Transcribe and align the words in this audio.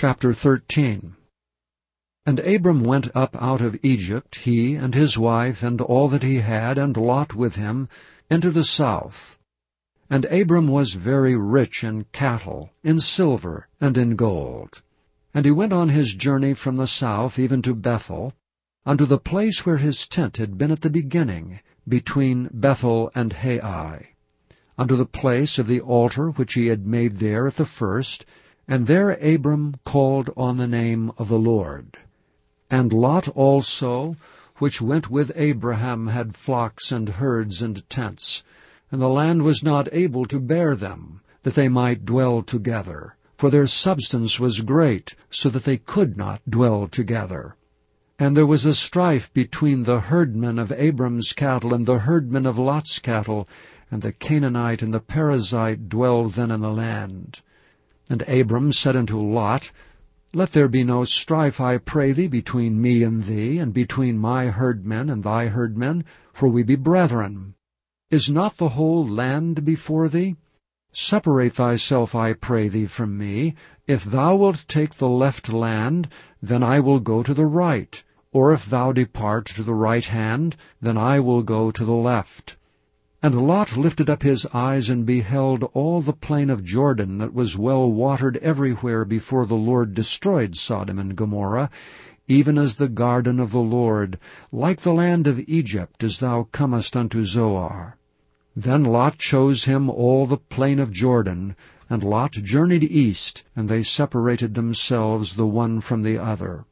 Chapter 0.00 0.32
13 0.32 1.16
And 2.24 2.38
Abram 2.38 2.84
went 2.84 3.08
up 3.16 3.34
out 3.42 3.60
of 3.60 3.76
Egypt, 3.82 4.36
he 4.36 4.76
and 4.76 4.94
his 4.94 5.18
wife, 5.18 5.60
and 5.64 5.80
all 5.80 6.06
that 6.10 6.22
he 6.22 6.36
had, 6.36 6.78
and 6.78 6.96
Lot 6.96 7.34
with 7.34 7.56
him, 7.56 7.88
into 8.30 8.52
the 8.52 8.62
south. 8.62 9.36
And 10.08 10.24
Abram 10.26 10.68
was 10.68 10.92
very 10.92 11.34
rich 11.34 11.82
in 11.82 12.04
cattle, 12.12 12.70
in 12.84 13.00
silver, 13.00 13.66
and 13.80 13.98
in 13.98 14.14
gold. 14.14 14.82
And 15.34 15.44
he 15.44 15.50
went 15.50 15.72
on 15.72 15.88
his 15.88 16.14
journey 16.14 16.54
from 16.54 16.76
the 16.76 16.86
south 16.86 17.36
even 17.36 17.60
to 17.62 17.74
Bethel, 17.74 18.34
unto 18.86 19.04
the 19.04 19.18
place 19.18 19.66
where 19.66 19.78
his 19.78 20.06
tent 20.06 20.36
had 20.36 20.56
been 20.56 20.70
at 20.70 20.82
the 20.82 20.90
beginning, 20.90 21.58
between 21.88 22.48
Bethel 22.52 23.10
and 23.16 23.32
Hai, 23.32 24.10
unto 24.78 24.94
the 24.94 25.06
place 25.06 25.58
of 25.58 25.66
the 25.66 25.80
altar 25.80 26.30
which 26.30 26.54
he 26.54 26.68
had 26.68 26.86
made 26.86 27.16
there 27.16 27.48
at 27.48 27.56
the 27.56 27.66
first, 27.66 28.24
and 28.70 28.86
there 28.86 29.12
Abram 29.12 29.74
called 29.86 30.28
on 30.36 30.58
the 30.58 30.68
name 30.68 31.10
of 31.16 31.30
the 31.30 31.38
Lord. 31.38 31.96
And 32.70 32.92
Lot 32.92 33.26
also, 33.28 34.14
which 34.58 34.82
went 34.82 35.10
with 35.10 35.32
Abraham, 35.34 36.08
had 36.08 36.36
flocks 36.36 36.92
and 36.92 37.08
herds 37.08 37.62
and 37.62 37.82
tents, 37.88 38.44
and 38.92 39.00
the 39.00 39.08
land 39.08 39.42
was 39.42 39.62
not 39.62 39.88
able 39.90 40.26
to 40.26 40.38
bear 40.38 40.76
them, 40.76 41.22
that 41.44 41.54
they 41.54 41.68
might 41.68 42.04
dwell 42.04 42.42
together, 42.42 43.16
for 43.38 43.48
their 43.48 43.66
substance 43.66 44.38
was 44.38 44.60
great, 44.60 45.14
so 45.30 45.48
that 45.48 45.64
they 45.64 45.78
could 45.78 46.18
not 46.18 46.42
dwell 46.46 46.88
together. 46.88 47.56
And 48.18 48.36
there 48.36 48.44
was 48.44 48.66
a 48.66 48.74
strife 48.74 49.32
between 49.32 49.84
the 49.84 50.00
herdmen 50.00 50.58
of 50.58 50.72
Abram's 50.72 51.32
cattle 51.32 51.72
and 51.72 51.86
the 51.86 52.00
herdmen 52.00 52.44
of 52.44 52.58
Lot's 52.58 52.98
cattle, 52.98 53.48
and 53.90 54.02
the 54.02 54.12
Canaanite 54.12 54.82
and 54.82 54.92
the 54.92 55.00
Perizzite 55.00 55.88
dwelled 55.88 56.34
then 56.34 56.50
in 56.50 56.60
the 56.60 56.70
land. 56.70 57.40
And 58.10 58.22
Abram 58.22 58.72
said 58.72 58.96
unto 58.96 59.20
Lot, 59.20 59.70
Let 60.32 60.52
there 60.52 60.68
be 60.68 60.82
no 60.82 61.04
strife, 61.04 61.60
I 61.60 61.76
pray 61.76 62.12
thee, 62.12 62.26
between 62.26 62.80
me 62.80 63.02
and 63.02 63.22
thee, 63.22 63.58
and 63.58 63.74
between 63.74 64.16
my 64.16 64.46
herdmen 64.46 65.10
and 65.10 65.22
thy 65.22 65.48
herdmen, 65.48 66.04
for 66.32 66.48
we 66.48 66.62
be 66.62 66.76
brethren. 66.76 67.54
Is 68.10 68.30
not 68.30 68.56
the 68.56 68.70
whole 68.70 69.06
land 69.06 69.64
before 69.64 70.08
thee? 70.08 70.36
Separate 70.90 71.52
thyself, 71.52 72.14
I 72.14 72.32
pray 72.32 72.68
thee, 72.68 72.86
from 72.86 73.18
me. 73.18 73.56
If 73.86 74.04
thou 74.04 74.36
wilt 74.36 74.64
take 74.68 74.94
the 74.94 75.10
left 75.10 75.52
land, 75.52 76.08
then 76.42 76.62
I 76.62 76.80
will 76.80 77.00
go 77.00 77.22
to 77.22 77.34
the 77.34 77.44
right. 77.44 78.02
Or 78.32 78.52
if 78.52 78.64
thou 78.64 78.92
depart 78.92 79.44
to 79.56 79.62
the 79.62 79.74
right 79.74 80.04
hand, 80.04 80.56
then 80.80 80.96
I 80.96 81.20
will 81.20 81.42
go 81.42 81.70
to 81.70 81.84
the 81.84 81.92
left. 81.92 82.56
And 83.20 83.48
Lot 83.48 83.76
lifted 83.76 84.08
up 84.08 84.22
his 84.22 84.46
eyes 84.54 84.88
and 84.88 85.04
beheld 85.04 85.64
all 85.74 86.00
the 86.00 86.12
plain 86.12 86.50
of 86.50 86.62
Jordan 86.62 87.18
that 87.18 87.34
was 87.34 87.58
well 87.58 87.90
watered 87.90 88.36
everywhere 88.36 89.04
before 89.04 89.44
the 89.44 89.56
Lord 89.56 89.92
destroyed 89.92 90.54
Sodom 90.54 91.00
and 91.00 91.16
Gomorrah, 91.16 91.68
even 92.28 92.56
as 92.56 92.76
the 92.76 92.88
garden 92.88 93.40
of 93.40 93.50
the 93.50 93.58
Lord, 93.58 94.20
like 94.52 94.82
the 94.82 94.94
land 94.94 95.26
of 95.26 95.40
Egypt, 95.48 96.04
as 96.04 96.18
thou 96.18 96.44
comest 96.52 96.96
unto 96.96 97.24
Zoar. 97.24 97.96
Then 98.54 98.84
Lot 98.84 99.18
chose 99.18 99.64
him 99.64 99.90
all 99.90 100.24
the 100.24 100.36
plain 100.36 100.78
of 100.78 100.92
Jordan, 100.92 101.56
and 101.90 102.04
Lot 102.04 102.30
journeyed 102.30 102.84
east, 102.84 103.42
and 103.56 103.68
they 103.68 103.82
separated 103.82 104.54
themselves 104.54 105.34
the 105.34 105.46
one 105.46 105.80
from 105.80 106.04
the 106.04 106.18
other. 106.18 106.66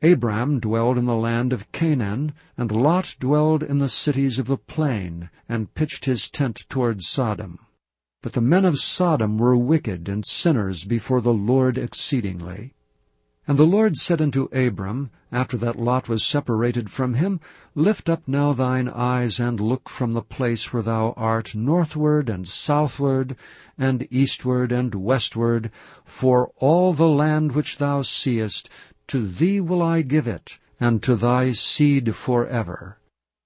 Abram 0.00 0.60
dwelled 0.60 0.96
in 0.96 1.06
the 1.06 1.16
land 1.16 1.52
of 1.52 1.72
Canaan, 1.72 2.32
and 2.56 2.70
Lot 2.70 3.16
dwelled 3.18 3.64
in 3.64 3.78
the 3.78 3.88
cities 3.88 4.38
of 4.38 4.46
the 4.46 4.56
plain, 4.56 5.28
and 5.48 5.74
pitched 5.74 6.04
his 6.04 6.30
tent 6.30 6.64
toward 6.68 7.02
Sodom. 7.02 7.58
But 8.22 8.32
the 8.34 8.40
men 8.40 8.64
of 8.64 8.78
Sodom 8.78 9.38
were 9.38 9.56
wicked 9.56 10.08
and 10.08 10.24
sinners 10.24 10.84
before 10.84 11.20
the 11.20 11.34
Lord 11.34 11.76
exceedingly. 11.76 12.74
And 13.48 13.58
the 13.58 13.66
Lord 13.66 13.96
said 13.96 14.22
unto 14.22 14.44
Abram, 14.52 15.10
after 15.32 15.56
that 15.56 15.80
Lot 15.80 16.08
was 16.08 16.24
separated 16.24 16.90
from 16.92 17.14
him, 17.14 17.40
Lift 17.74 18.08
up 18.08 18.22
now 18.28 18.52
thine 18.52 18.88
eyes, 18.88 19.40
and 19.40 19.58
look 19.58 19.88
from 19.88 20.12
the 20.12 20.22
place 20.22 20.72
where 20.72 20.84
thou 20.84 21.12
art 21.16 21.56
northward 21.56 22.28
and 22.28 22.46
southward, 22.46 23.34
and 23.76 24.06
eastward 24.12 24.70
and 24.70 24.94
westward, 24.94 25.72
for 26.04 26.52
all 26.58 26.92
the 26.92 27.08
land 27.08 27.50
which 27.50 27.78
thou 27.78 28.02
seest, 28.02 28.70
to 29.08 29.26
thee 29.26 29.60
will 29.60 29.82
I 29.82 30.02
give 30.02 30.28
it, 30.28 30.58
and 30.78 31.02
to 31.02 31.16
thy 31.16 31.52
seed 31.52 32.14
for 32.14 32.46
ever. 32.46 32.98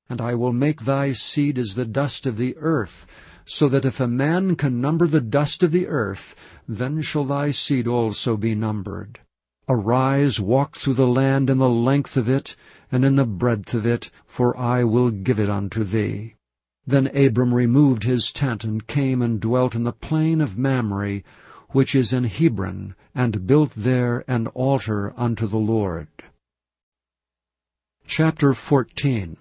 And 0.09 0.21
I 0.21 0.34
will 0.34 0.53
make 0.53 0.84
thy 0.84 1.12
seed 1.12 1.59
as 1.59 1.75
the 1.75 1.84
dust 1.84 2.27
of 2.27 2.37
the 2.37 2.56
earth, 2.59 3.06
so 3.45 3.69
that 3.69 3.84
if 3.84 4.00
a 4.00 4.09
man 4.09 4.56
can 4.56 4.81
number 4.81 5.06
the 5.06 5.21
dust 5.21 5.62
of 5.62 5.71
the 5.71 5.87
earth, 5.87 6.34
then 6.69 7.00
shall 7.00 7.25
thy 7.25 7.53
seed 7.53 7.87
also 7.87 8.37
be 8.37 8.55
numbered. 8.55 9.21
Arise, 9.69 10.41
walk 10.41 10.77
through 10.77 10.95
the 10.95 11.06
land 11.06 11.49
in 11.49 11.59
the 11.59 11.69
length 11.69 12.17
of 12.17 12.29
it, 12.29 12.56
and 12.91 13.05
in 13.05 13.15
the 13.15 13.25
breadth 13.25 13.73
of 13.73 13.87
it, 13.87 14.11
for 14.27 14.59
I 14.59 14.83
will 14.84 15.11
give 15.11 15.39
it 15.39 15.49
unto 15.49 15.84
thee. 15.84 16.34
Then 16.84 17.06
Abram 17.17 17.55
removed 17.55 18.03
his 18.03 18.33
tent, 18.33 18.65
and 18.65 18.84
came 18.87 19.23
and 19.23 19.41
dwelt 19.41 19.77
in 19.77 19.84
the 19.84 19.93
plain 19.93 20.41
of 20.41 20.59
Mamre, 20.59 21.23
which 21.72 21.94
is 21.94 22.12
in 22.12 22.25
Hebron, 22.25 22.94
and 23.15 23.47
built 23.47 23.72
there 23.75 24.25
an 24.28 24.47
altar 24.49 25.12
unto 25.16 25.47
the 25.47 25.59
Lord. 25.59 26.09
Chapter 28.06 28.53
14 28.53 29.37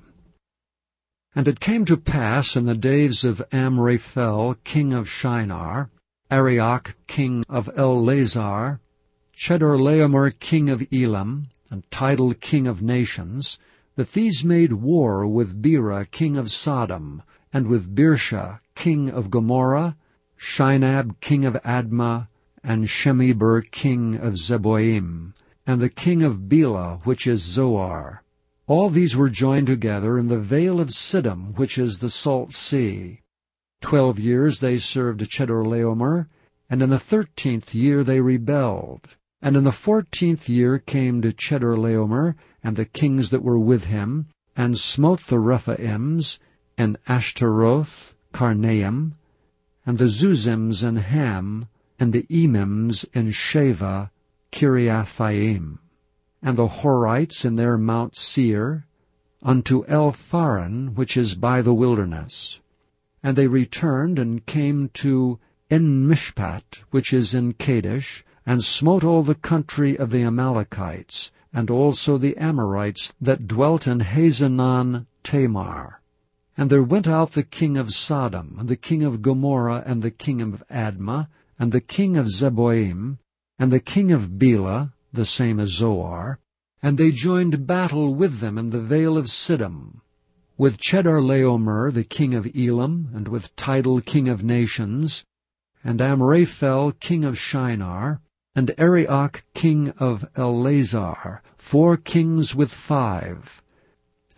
And 1.35 1.47
it 1.47 1.59
came 1.59 1.85
to 1.85 1.97
pass 1.97 2.55
in 2.55 2.65
the 2.65 2.75
days 2.75 3.23
of 3.23 3.41
Amraphel, 3.51 4.55
king 4.63 4.93
of 4.93 5.09
Shinar, 5.09 5.89
Arioch, 6.29 6.95
king 7.07 7.43
of 7.49 7.67
Ellasar, 7.75 8.79
Chedorlaomer, 9.35 10.31
king 10.39 10.69
of 10.69 10.87
Elam, 10.93 11.47
and 11.69 11.83
Tidal, 11.91 12.33
king 12.35 12.67
of 12.67 12.81
nations, 12.81 13.59
that 13.95 14.13
these 14.13 14.45
made 14.45 14.71
war 14.71 15.27
with 15.27 15.61
Bera, 15.61 16.05
king 16.05 16.37
of 16.37 16.49
Sodom, 16.49 17.23
and 17.51 17.67
with 17.67 17.93
Birsha, 17.93 18.61
king 18.75 19.09
of 19.09 19.29
Gomorrah, 19.29 19.97
Shinab 20.43 21.19
king 21.21 21.45
of 21.45 21.53
Admah, 21.63 22.27
and 22.63 22.89
Shemeber 22.89 23.61
king 23.61 24.15
of 24.15 24.39
Zeboim, 24.39 25.33
and 25.67 25.79
the 25.79 25.87
king 25.87 26.23
of 26.23 26.49
Bela, 26.49 26.99
which 27.03 27.27
is 27.27 27.43
Zoar. 27.43 28.23
All 28.65 28.89
these 28.89 29.15
were 29.15 29.29
joined 29.29 29.67
together 29.67 30.17
in 30.17 30.29
the 30.29 30.39
vale 30.39 30.81
of 30.81 30.91
Siddim, 30.91 31.53
which 31.57 31.77
is 31.77 31.99
the 31.99 32.09
salt 32.09 32.53
sea. 32.53 33.21
Twelve 33.81 34.17
years 34.17 34.59
they 34.59 34.79
served 34.79 35.21
Chedorlaomer, 35.29 36.27
and 36.71 36.81
in 36.81 36.89
the 36.89 36.97
thirteenth 36.97 37.75
year 37.75 38.03
they 38.03 38.19
rebelled. 38.19 39.15
And 39.43 39.55
in 39.55 39.63
the 39.63 39.71
fourteenth 39.71 40.49
year 40.49 40.79
came 40.79 41.21
to 41.21 41.31
Chedorlaomer, 41.33 42.35
and 42.63 42.75
the 42.75 42.85
kings 42.85 43.29
that 43.29 43.43
were 43.43 43.59
with 43.59 43.85
him, 43.85 44.25
and 44.55 44.75
smote 44.75 45.27
the 45.27 45.37
Rephaims, 45.37 46.39
and 46.79 46.97
Ashteroth, 47.07 48.15
Karnaim, 48.33 49.13
and 49.85 49.97
the 49.97 50.07
Zuzims 50.07 50.83
in 50.83 50.95
Ham, 50.95 51.67
and 51.99 52.13
the 52.13 52.25
Emims 52.29 53.05
in 53.13 53.31
Shaveh, 53.31 54.09
Kiriathaim, 54.51 55.79
and 56.41 56.57
the 56.57 56.67
Horites 56.67 57.45
in 57.45 57.55
their 57.55 57.77
Mount 57.77 58.15
Seir, 58.15 58.85
unto 59.41 59.83
Elparan, 59.85 60.93
which 60.93 61.17
is 61.17 61.33
by 61.33 61.61
the 61.61 61.73
wilderness. 61.73 62.59
And 63.23 63.35
they 63.35 63.47
returned 63.47 64.19
and 64.19 64.45
came 64.45 64.89
to 64.95 65.39
Enmishpat, 65.69 66.83
which 66.91 67.13
is 67.13 67.33
in 67.33 67.53
Kadesh, 67.53 68.23
and 68.45 68.63
smote 68.63 69.03
all 69.03 69.23
the 69.23 69.35
country 69.35 69.97
of 69.97 70.11
the 70.11 70.23
Amalekites, 70.23 71.31
and 71.53 71.69
also 71.69 72.17
the 72.17 72.37
Amorites 72.37 73.13
that 73.21 73.47
dwelt 73.47 73.87
in 73.87 73.99
Hazanon 73.99 75.07
Tamar. 75.23 76.00
And 76.61 76.69
there 76.69 76.83
went 76.83 77.07
out 77.07 77.31
the 77.31 77.41
king 77.41 77.75
of 77.75 77.91
Sodom, 77.91 78.57
and 78.59 78.69
the 78.69 78.75
king 78.75 79.01
of 79.01 79.23
Gomorrah, 79.23 79.81
and 79.83 80.03
the 80.03 80.11
king 80.11 80.43
of 80.43 80.63
Admah, 80.69 81.27
and 81.57 81.71
the 81.71 81.81
king 81.81 82.15
of 82.17 82.27
Zeboim, 82.29 83.17
and 83.57 83.71
the 83.73 83.79
king 83.79 84.11
of 84.11 84.37
Bela, 84.37 84.93
the 85.11 85.25
same 85.25 85.59
as 85.59 85.69
Zoar, 85.71 86.37
and 86.79 86.99
they 86.99 87.11
joined 87.11 87.65
battle 87.65 88.13
with 88.13 88.41
them 88.41 88.59
in 88.59 88.69
the 88.69 88.79
vale 88.79 89.17
of 89.17 89.25
Siddim, 89.27 90.01
with 90.55 90.77
Chedorlaomer 90.77 91.91
the 91.91 92.03
king 92.03 92.35
of 92.35 92.47
Elam, 92.55 93.09
and 93.11 93.27
with 93.27 93.55
Tidal 93.55 93.99
king 93.99 94.29
of 94.29 94.43
nations, 94.43 95.25
and 95.83 95.99
Amraphel 95.99 96.91
king 96.91 97.25
of 97.25 97.39
Shinar, 97.39 98.21
and 98.53 98.69
Arioch 98.77 99.43
king 99.55 99.89
of 99.97 100.31
Ellasar, 100.35 101.41
four 101.57 101.97
kings 101.97 102.53
with 102.53 102.71
five, 102.71 103.63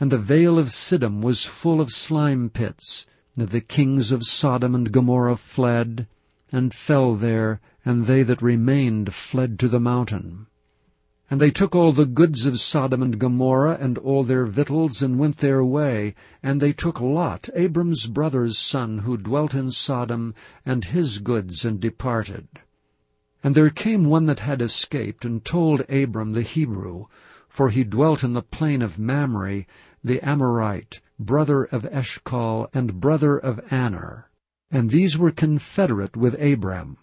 and 0.04 0.12
the 0.12 0.18
vale 0.18 0.60
of 0.60 0.70
Siddim 0.70 1.22
was 1.22 1.46
full 1.46 1.80
of 1.80 1.90
slime 1.90 2.50
pits. 2.50 3.06
The 3.38 3.62
kings 3.62 4.12
of 4.12 4.26
Sodom 4.26 4.76
and 4.76 4.92
Gomorrah 4.92 5.38
fled, 5.38 6.08
and 6.52 6.74
fell 6.74 7.16
there, 7.16 7.62
and 7.86 8.06
they 8.06 8.22
that 8.24 8.42
remained 8.42 9.14
fled 9.14 9.58
to 9.60 9.70
the 9.70 9.80
mountain. 9.80 10.48
And 11.32 11.40
they 11.40 11.52
took 11.52 11.74
all 11.74 11.94
the 11.94 12.06
goods 12.06 12.46
of 12.46 12.60
Sodom 12.60 13.02
and 13.02 13.18
Gomorrah, 13.18 13.78
and 13.80 13.98
all 13.98 14.26
their 14.26 14.46
victuals, 14.46 15.02
and 15.02 15.18
went 15.18 15.38
their 15.38 15.64
way. 15.64 16.16
And 16.44 16.60
they 16.60 16.74
took 16.74 17.00
Lot, 17.00 17.48
Abram's 17.56 18.06
brother's 18.06 18.58
son, 18.58 18.98
who 18.98 19.16
dwelt 19.16 19.54
in 19.54 19.72
Sodom, 19.72 20.36
and 20.66 20.84
his 20.84 21.20
goods, 21.20 21.64
and 21.64 21.80
departed. 21.80 22.50
And 23.42 23.56
there 23.56 23.70
came 23.70 24.04
one 24.04 24.26
that 24.26 24.42
had 24.42 24.62
escaped, 24.62 25.24
and 25.24 25.46
told 25.46 25.90
Abram 25.90 26.34
the 26.34 26.42
Hebrew, 26.42 27.06
for 27.48 27.70
he 27.70 27.86
dwelt 27.86 28.24
in 28.24 28.34
the 28.34 28.42
plain 28.42 28.82
of 28.82 28.98
Mamre, 29.00 29.64
the 30.04 30.20
Amorite, 30.22 31.00
brother 31.18 31.64
of 31.64 31.88
Eshcol, 31.90 32.70
and 32.74 33.00
brother 33.00 33.38
of 33.38 33.62
Aner. 33.72 34.30
And 34.70 34.90
these 34.90 35.18
were 35.18 35.32
confederate 35.32 36.18
with 36.18 36.42
Abram. 36.42 36.98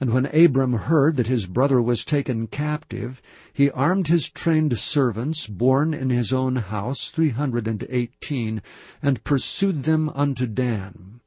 And 0.00 0.10
when 0.10 0.26
Abram 0.26 0.72
heard 0.74 1.16
that 1.16 1.26
his 1.26 1.46
brother 1.46 1.82
was 1.82 2.04
taken 2.04 2.46
captive, 2.46 3.20
he 3.52 3.70
armed 3.70 4.06
his 4.06 4.30
trained 4.30 4.78
servants, 4.78 5.48
born 5.48 5.92
in 5.92 6.08
his 6.08 6.32
own 6.32 6.54
house, 6.54 7.10
three 7.10 7.30
hundred 7.30 7.66
and 7.66 7.84
eighteen, 7.90 8.62
and 9.02 9.24
pursued 9.24 9.82
them 9.82 10.08
unto 10.10 10.46
Dan. 10.46 11.20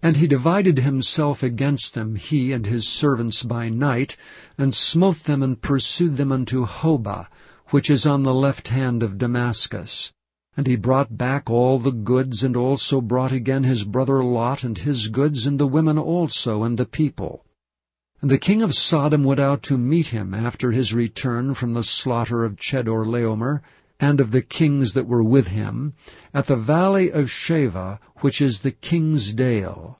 And 0.00 0.16
he 0.16 0.28
divided 0.28 0.78
himself 0.78 1.42
against 1.42 1.94
them, 1.94 2.14
he 2.14 2.52
and 2.52 2.64
his 2.64 2.86
servants 2.88 3.42
by 3.42 3.68
night, 3.68 4.16
and 4.56 4.72
smote 4.72 5.24
them 5.24 5.42
and 5.42 5.60
pursued 5.60 6.16
them 6.16 6.30
unto 6.30 6.64
Hobah, 6.64 7.26
which 7.70 7.90
is 7.90 8.06
on 8.06 8.22
the 8.22 8.32
left 8.32 8.68
hand 8.68 9.02
of 9.02 9.18
Damascus. 9.18 10.12
And 10.58 10.66
he 10.66 10.74
brought 10.74 11.16
back 11.16 11.48
all 11.48 11.78
the 11.78 11.92
goods, 11.92 12.42
and 12.42 12.56
also 12.56 13.00
brought 13.00 13.30
again 13.30 13.62
his 13.62 13.84
brother 13.84 14.24
Lot, 14.24 14.64
and 14.64 14.76
his 14.76 15.06
goods, 15.06 15.46
and 15.46 15.56
the 15.56 15.68
women 15.68 15.98
also, 15.98 16.64
and 16.64 16.76
the 16.76 16.84
people. 16.84 17.44
And 18.20 18.28
the 18.28 18.38
king 18.38 18.62
of 18.62 18.74
Sodom 18.74 19.22
went 19.22 19.38
out 19.38 19.62
to 19.62 19.78
meet 19.78 20.08
him 20.08 20.34
after 20.34 20.72
his 20.72 20.92
return 20.92 21.54
from 21.54 21.74
the 21.74 21.84
slaughter 21.84 22.42
of 22.42 22.56
Chedorlaomer, 22.56 23.62
and 24.00 24.20
of 24.20 24.32
the 24.32 24.42
kings 24.42 24.94
that 24.94 25.06
were 25.06 25.22
with 25.22 25.46
him, 25.46 25.92
at 26.34 26.48
the 26.48 26.56
valley 26.56 27.12
of 27.12 27.30
Shaveh, 27.30 28.00
which 28.16 28.40
is 28.40 28.58
the 28.58 28.72
king's 28.72 29.32
dale. 29.32 29.96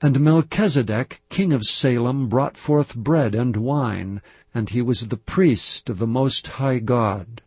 And 0.00 0.20
Melchizedek, 0.20 1.20
king 1.30 1.52
of 1.52 1.64
Salem, 1.64 2.28
brought 2.28 2.56
forth 2.56 2.94
bread 2.94 3.34
and 3.34 3.56
wine, 3.56 4.22
and 4.54 4.68
he 4.68 4.82
was 4.82 5.00
the 5.00 5.16
priest 5.16 5.90
of 5.90 5.98
the 5.98 6.06
Most 6.06 6.46
High 6.46 6.78
God. 6.78 7.42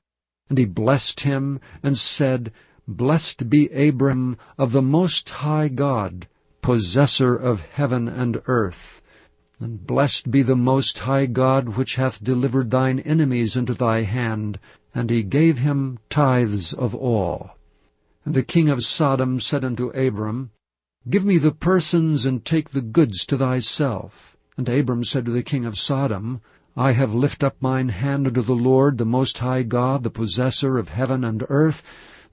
And 0.50 0.58
he 0.58 0.66
blessed 0.66 1.20
him, 1.20 1.60
and 1.84 1.96
said, 1.96 2.52
Blessed 2.88 3.52
be 3.52 3.68
Abram 3.68 4.36
of 4.58 4.72
the 4.72 4.82
Most 4.82 5.30
High 5.30 5.68
God, 5.68 6.28
possessor 6.64 7.36
of 7.36 7.62
heaven 7.62 8.08
and 8.08 8.42
earth. 8.48 9.00
And 9.60 9.86
blessed 9.86 10.32
be 10.32 10.42
the 10.42 10.56
Most 10.56 10.98
High 10.98 11.28
God, 11.28 11.70
which 11.70 11.98
hath 11.98 12.24
delivered 12.24 12.72
thine 12.72 13.00
enemies 13.00 13.56
into 13.56 13.76
thy 13.76 14.02
hand, 14.02 14.60
and 14.96 15.12
he 15.12 15.22
gave 15.22 15.60
him 15.60 16.00
tithes 16.10 16.74
of 16.74 16.96
all. 16.96 17.52
And 18.26 18.34
the 18.34 18.42
king 18.42 18.70
of 18.70 18.84
Sodom 18.84 19.40
said 19.40 19.64
unto 19.64 19.90
Abram, 19.90 20.50
Give 21.08 21.24
me 21.24 21.38
the 21.38 21.52
persons, 21.52 22.26
and 22.26 22.44
take 22.44 22.72
the 22.72 22.82
goods 22.82 23.26
to 23.28 23.38
thyself. 23.38 24.36
And 24.58 24.68
Abram 24.68 25.04
said 25.04 25.26
to 25.26 25.32
the 25.32 25.44
king 25.44 25.66
of 25.66 25.78
Sodom, 25.78 26.42
I 26.78 26.92
have 26.92 27.16
lifted 27.16 27.48
up 27.48 27.56
mine 27.62 27.90
hand 27.90 28.28
unto 28.28 28.44
the 28.44 28.56
Lord, 28.56 29.00
the 29.00 29.06
Most 29.06 29.40
High 29.40 29.64
God, 29.64 30.04
the 30.04 30.12
possessor 30.12 30.78
of 30.78 30.88
heaven 30.88 31.24
and 31.24 31.44
earth, 31.50 31.82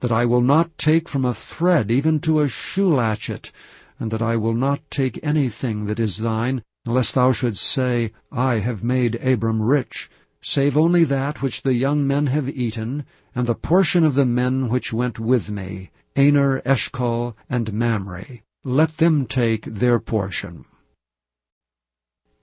that 0.00 0.12
I 0.12 0.26
will 0.26 0.42
not 0.42 0.76
take 0.76 1.08
from 1.08 1.24
a 1.24 1.32
thread 1.32 1.90
even 1.90 2.20
to 2.20 2.40
a 2.40 2.48
shoe 2.48 2.94
latchet, 2.94 3.50
and 3.98 4.10
that 4.10 4.20
I 4.20 4.36
will 4.36 4.52
not 4.52 4.82
take 4.90 5.18
anything 5.22 5.86
that 5.86 5.98
is 5.98 6.18
thine, 6.18 6.62
unless 6.84 7.12
thou 7.12 7.32
shouldst 7.32 7.62
say, 7.62 8.12
I 8.30 8.56
have 8.56 8.84
made 8.84 9.14
Abram 9.16 9.62
rich, 9.62 10.10
save 10.42 10.76
only 10.76 11.04
that 11.04 11.40
which 11.40 11.62
the 11.62 11.72
young 11.74 12.06
men 12.06 12.26
have 12.26 12.50
eaten, 12.50 13.06
and 13.34 13.46
the 13.46 13.54
portion 13.54 14.04
of 14.04 14.14
the 14.14 14.26
men 14.26 14.68
which 14.68 14.92
went 14.92 15.18
with 15.18 15.50
me, 15.50 15.90
Aner, 16.14 16.60
Eshcol, 16.66 17.34
and 17.48 17.72
Mamre. 17.72 18.40
Let 18.64 18.98
them 18.98 19.24
take 19.24 19.64
their 19.64 19.98
portion. 19.98 20.66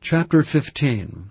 Chapter 0.01 0.42
15 0.42 1.30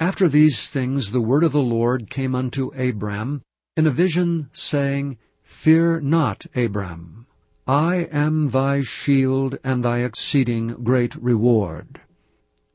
After 0.00 0.30
these 0.30 0.66
things 0.66 1.10
the 1.10 1.20
word 1.20 1.44
of 1.44 1.52
the 1.52 1.62
Lord 1.62 2.08
came 2.08 2.34
unto 2.34 2.72
Abram 2.72 3.42
in 3.76 3.86
a 3.86 3.90
vision, 3.90 4.48
saying, 4.50 5.18
Fear 5.42 6.00
not, 6.00 6.46
Abram. 6.56 7.26
I 7.66 8.08
am 8.10 8.48
thy 8.48 8.80
shield 8.80 9.58
and 9.62 9.84
thy 9.84 9.98
exceeding 9.98 10.68
great 10.68 11.14
reward. 11.16 12.00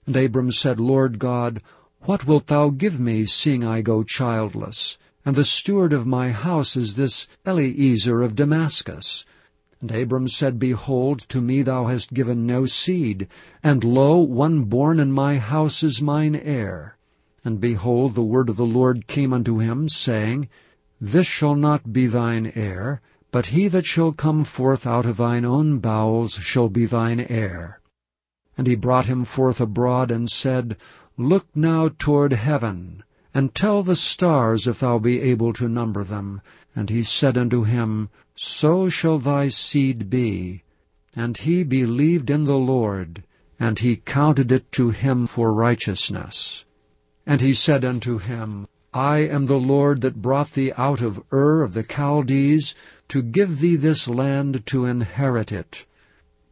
And 0.05 0.15
Abram 0.15 0.51
said, 0.51 0.79
Lord 0.79 1.17
God, 1.17 1.63
what 2.01 2.27
wilt 2.27 2.45
thou 2.45 2.69
give 2.69 2.99
me, 2.99 3.25
seeing 3.25 3.63
I 3.63 3.81
go 3.81 4.03
childless? 4.03 4.99
And 5.25 5.35
the 5.35 5.45
steward 5.45 5.93
of 5.93 6.05
my 6.05 6.29
house 6.31 6.77
is 6.77 6.93
this 6.93 7.27
Eliezer 7.43 8.21
of 8.21 8.35
Damascus. 8.35 9.25
And 9.81 9.89
Abram 9.91 10.27
said, 10.27 10.59
Behold, 10.59 11.21
to 11.29 11.41
me 11.41 11.63
thou 11.63 11.87
hast 11.87 12.13
given 12.13 12.45
no 12.45 12.67
seed, 12.67 13.27
and 13.63 13.83
lo, 13.83 14.19
one 14.19 14.65
born 14.65 14.99
in 14.99 15.11
my 15.11 15.39
house 15.39 15.81
is 15.81 16.03
mine 16.03 16.35
heir. 16.35 16.95
And 17.47 17.61
behold, 17.61 18.15
the 18.15 18.23
word 18.23 18.49
of 18.49 18.57
the 18.57 18.65
Lord 18.65 19.05
came 19.05 19.31
unto 19.31 19.59
him, 19.59 19.87
saying, 19.87 20.49
This 20.99 21.27
shall 21.27 21.53
not 21.53 21.93
be 21.93 22.07
thine 22.07 22.51
heir, 22.55 23.01
but 23.31 23.45
he 23.45 23.67
that 23.67 23.85
shall 23.85 24.13
come 24.13 24.43
forth 24.43 24.87
out 24.87 25.05
of 25.05 25.17
thine 25.17 25.45
own 25.45 25.77
bowels 25.77 26.33
shall 26.33 26.69
be 26.69 26.87
thine 26.87 27.19
heir. 27.19 27.81
And 28.57 28.65
he 28.65 28.73
brought 28.73 29.05
him 29.05 29.25
forth 29.25 29.61
abroad, 29.61 30.09
and 30.09 30.27
said, 30.27 30.75
Look 31.17 31.45
now 31.53 31.91
toward 31.99 32.33
heaven, 32.33 33.03
and 33.31 33.53
tell 33.53 33.83
the 33.83 33.95
stars 33.95 34.65
if 34.65 34.79
thou 34.79 34.97
be 34.97 35.21
able 35.21 35.53
to 35.53 35.69
number 35.69 36.03
them. 36.03 36.41
And 36.75 36.89
he 36.89 37.03
said 37.03 37.37
unto 37.37 37.63
him, 37.63 38.09
So 38.35 38.89
shall 38.89 39.19
thy 39.19 39.49
seed 39.49 40.09
be. 40.09 40.63
And 41.15 41.37
he 41.37 41.63
believed 41.63 42.31
in 42.31 42.45
the 42.45 42.57
Lord, 42.57 43.23
and 43.59 43.77
he 43.77 43.97
counted 43.97 44.51
it 44.51 44.71
to 44.71 44.89
him 44.89 45.27
for 45.27 45.53
righteousness. 45.53 46.65
And 47.27 47.41
he 47.41 47.55
said 47.55 47.83
unto 47.83 48.19
him, 48.19 48.67
I 48.93 49.17
am 49.17 49.47
the 49.47 49.59
Lord 49.59 50.01
that 50.01 50.21
brought 50.21 50.51
thee 50.51 50.71
out 50.77 51.01
of 51.01 51.23
Ur 51.33 51.63
of 51.63 51.73
the 51.73 51.81
Chaldees, 51.83 52.75
to 53.09 53.23
give 53.23 53.59
thee 53.59 53.75
this 53.75 54.07
land 54.07 54.63
to 54.67 54.85
inherit 54.85 55.51
it. 55.51 55.87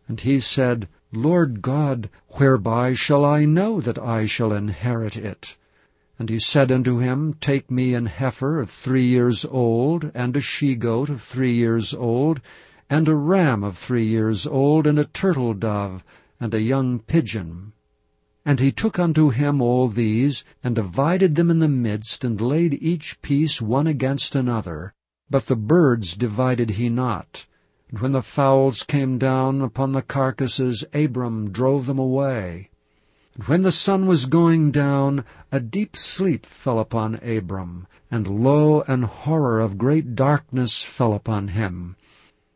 And 0.07 0.19
he 0.19 0.39
said, 0.39 0.87
Lord 1.11 1.61
God, 1.61 2.09
whereby 2.29 2.95
shall 2.95 3.23
I 3.23 3.45
know 3.45 3.81
that 3.81 3.99
I 3.99 4.25
shall 4.25 4.51
inherit 4.51 5.15
it? 5.15 5.55
And 6.17 6.27
he 6.27 6.39
said 6.39 6.71
unto 6.71 6.97
him, 6.97 7.35
Take 7.39 7.69
me 7.69 7.93
an 7.93 8.07
heifer 8.07 8.59
of 8.59 8.71
three 8.71 9.05
years 9.05 9.45
old, 9.45 10.09
and 10.15 10.35
a 10.35 10.41
she-goat 10.41 11.11
of 11.11 11.21
three 11.21 11.53
years 11.53 11.93
old, 11.93 12.41
and 12.89 13.07
a 13.07 13.15
ram 13.15 13.63
of 13.63 13.77
three 13.77 14.07
years 14.07 14.47
old, 14.47 14.87
and 14.87 14.97
a 14.97 15.05
turtle 15.05 15.53
dove, 15.53 16.03
and 16.39 16.51
a 16.55 16.61
young 16.61 16.97
pigeon. 16.97 17.73
And 18.45 18.59
he 18.59 18.73
took 18.73 18.99
unto 18.99 19.29
him 19.29 19.61
all 19.61 19.87
these, 19.87 20.43
and 20.61 20.75
divided 20.75 21.35
them 21.35 21.49
in 21.49 21.59
the 21.59 21.69
midst, 21.69 22.25
and 22.25 22.41
laid 22.41 22.77
each 22.81 23.21
piece 23.21 23.61
one 23.61 23.87
against 23.87 24.35
another. 24.35 24.93
But 25.29 25.45
the 25.45 25.55
birds 25.55 26.17
divided 26.17 26.71
he 26.71 26.89
not. 26.89 27.45
And 27.89 27.99
when 27.99 28.11
the 28.11 28.21
fowls 28.21 28.83
came 28.83 29.17
down 29.17 29.61
upon 29.61 29.93
the 29.93 30.01
carcasses, 30.01 30.83
Abram 30.93 31.51
drove 31.51 31.85
them 31.85 31.99
away. 31.99 32.69
And 33.35 33.45
when 33.45 33.61
the 33.61 33.71
sun 33.71 34.07
was 34.07 34.25
going 34.25 34.71
down, 34.71 35.23
a 35.51 35.61
deep 35.61 35.95
sleep 35.95 36.45
fell 36.45 36.79
upon 36.79 37.15
Abram, 37.23 37.87
and 38.11 38.27
lo, 38.27 38.81
an 38.81 39.03
horror 39.03 39.61
of 39.61 39.77
great 39.77 40.15
darkness 40.15 40.83
fell 40.83 41.13
upon 41.13 41.47
him. 41.47 41.95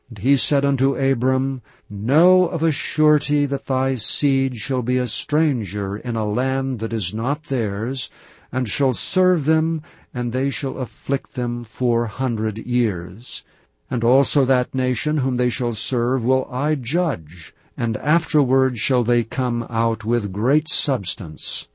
And 0.09 0.19
he 0.19 0.37
said 0.37 0.63
unto 0.63 0.95
Abram, 0.95 1.61
Know 1.89 2.47
of 2.47 2.63
a 2.63 2.71
surety 2.71 3.45
that 3.45 3.65
thy 3.65 3.95
seed 3.95 4.55
shall 4.55 4.81
be 4.81 4.97
a 4.99 5.05
stranger 5.05 5.97
in 5.97 6.15
a 6.15 6.25
land 6.25 6.79
that 6.79 6.93
is 6.93 7.13
not 7.13 7.43
theirs, 7.43 8.09
and 8.49 8.69
shall 8.69 8.93
serve 8.93 9.43
them, 9.43 9.81
and 10.13 10.31
they 10.31 10.49
shall 10.49 10.77
afflict 10.77 11.35
them 11.35 11.65
four 11.65 12.05
hundred 12.05 12.57
years. 12.57 13.43
And 13.91 14.05
also 14.05 14.45
that 14.45 14.73
nation 14.73 15.17
whom 15.17 15.35
they 15.35 15.49
shall 15.49 15.73
serve 15.73 16.23
will 16.23 16.47
I 16.49 16.75
judge, 16.75 17.53
and 17.75 17.97
afterward 17.97 18.77
shall 18.77 19.03
they 19.03 19.25
come 19.25 19.67
out 19.69 20.05
with 20.05 20.31
great 20.31 20.69
substance. 20.69 21.67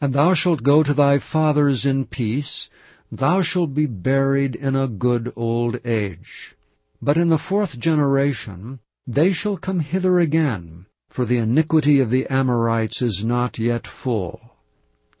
And 0.00 0.14
thou 0.14 0.34
shalt 0.34 0.62
go 0.62 0.84
to 0.84 0.94
thy 0.94 1.18
fathers 1.18 1.84
in 1.84 2.04
peace, 2.04 2.70
thou 3.10 3.42
shalt 3.42 3.74
be 3.74 3.86
buried 3.86 4.54
in 4.54 4.76
a 4.76 4.86
good 4.86 5.32
old 5.34 5.80
age. 5.84 6.54
But 7.02 7.16
in 7.16 7.28
the 7.28 7.38
fourth 7.38 7.76
generation 7.80 8.78
they 9.04 9.32
shall 9.32 9.56
come 9.56 9.80
hither 9.80 10.20
again, 10.20 10.86
for 11.08 11.24
the 11.24 11.38
iniquity 11.38 11.98
of 11.98 12.08
the 12.08 12.24
Amorites 12.28 13.02
is 13.02 13.24
not 13.24 13.58
yet 13.58 13.84
full. 13.84 14.40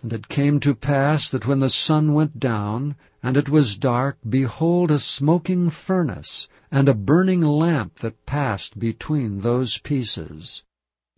And 0.00 0.12
it 0.12 0.28
came 0.28 0.60
to 0.60 0.76
pass 0.76 1.28
that 1.30 1.48
when 1.48 1.58
the 1.58 1.68
sun 1.68 2.12
went 2.14 2.38
down, 2.38 2.94
and 3.24 3.36
it 3.36 3.48
was 3.48 3.76
dark, 3.76 4.18
behold, 4.28 4.92
a 4.92 5.00
smoking 5.00 5.68
furnace, 5.68 6.46
and 6.70 6.88
a 6.88 6.94
burning 6.94 7.40
lamp 7.40 7.96
that 7.96 8.24
passed 8.24 8.78
between 8.78 9.40
those 9.40 9.78
pieces. 9.78 10.62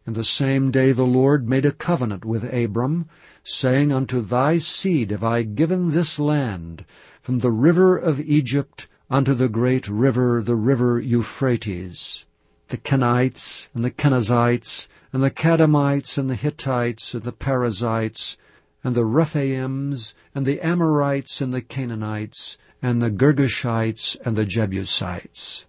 And 0.07 0.15
the 0.15 0.25
same 0.25 0.71
day 0.71 0.93
the 0.93 1.05
Lord 1.05 1.47
made 1.47 1.67
a 1.67 1.71
covenant 1.73 2.25
with 2.25 2.45
Abram, 2.45 3.11
saying, 3.45 3.93
Unto 3.93 4.23
thy 4.23 4.57
seed 4.57 5.11
have 5.11 5.23
I 5.23 5.43
given 5.43 5.91
this 5.91 6.19
land, 6.19 6.87
from 7.21 7.41
the 7.41 7.53
river 7.53 7.99
of 7.99 8.21
Egypt 8.21 8.89
unto 9.09 9.35
the 9.35 9.49
great 9.49 9.87
river, 9.89 10.43
the 10.43 10.57
river 10.57 11.01
Euphrates. 11.01 12.25
The 12.69 12.77
Kenites, 12.77 13.69
and 13.73 13.85
the 13.85 13.93
Kenizzites, 13.93 14.89
and 15.13 15.23
the 15.23 15.31
Kadmonites, 15.31 16.19
and 16.19 16.29
the 16.29 16.35
Hittites, 16.35 17.15
and 17.15 17.23
the 17.23 17.33
Perizzites, 17.33 18.37
and 18.83 18.97
the 18.97 19.05
Rephaims, 19.05 20.15
and 20.35 20.45
the 20.45 20.61
Amorites, 20.61 21.41
and 21.41 21.55
the 21.55 21.63
Canaanites, 21.63 22.59
and 22.83 23.01
the 23.01 23.11
Girgashites, 23.11 24.17
and 24.25 24.35
the 24.35 24.45
Jebusites. 24.45 25.67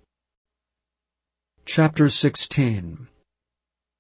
Chapter 1.65 2.09
16 2.09 3.07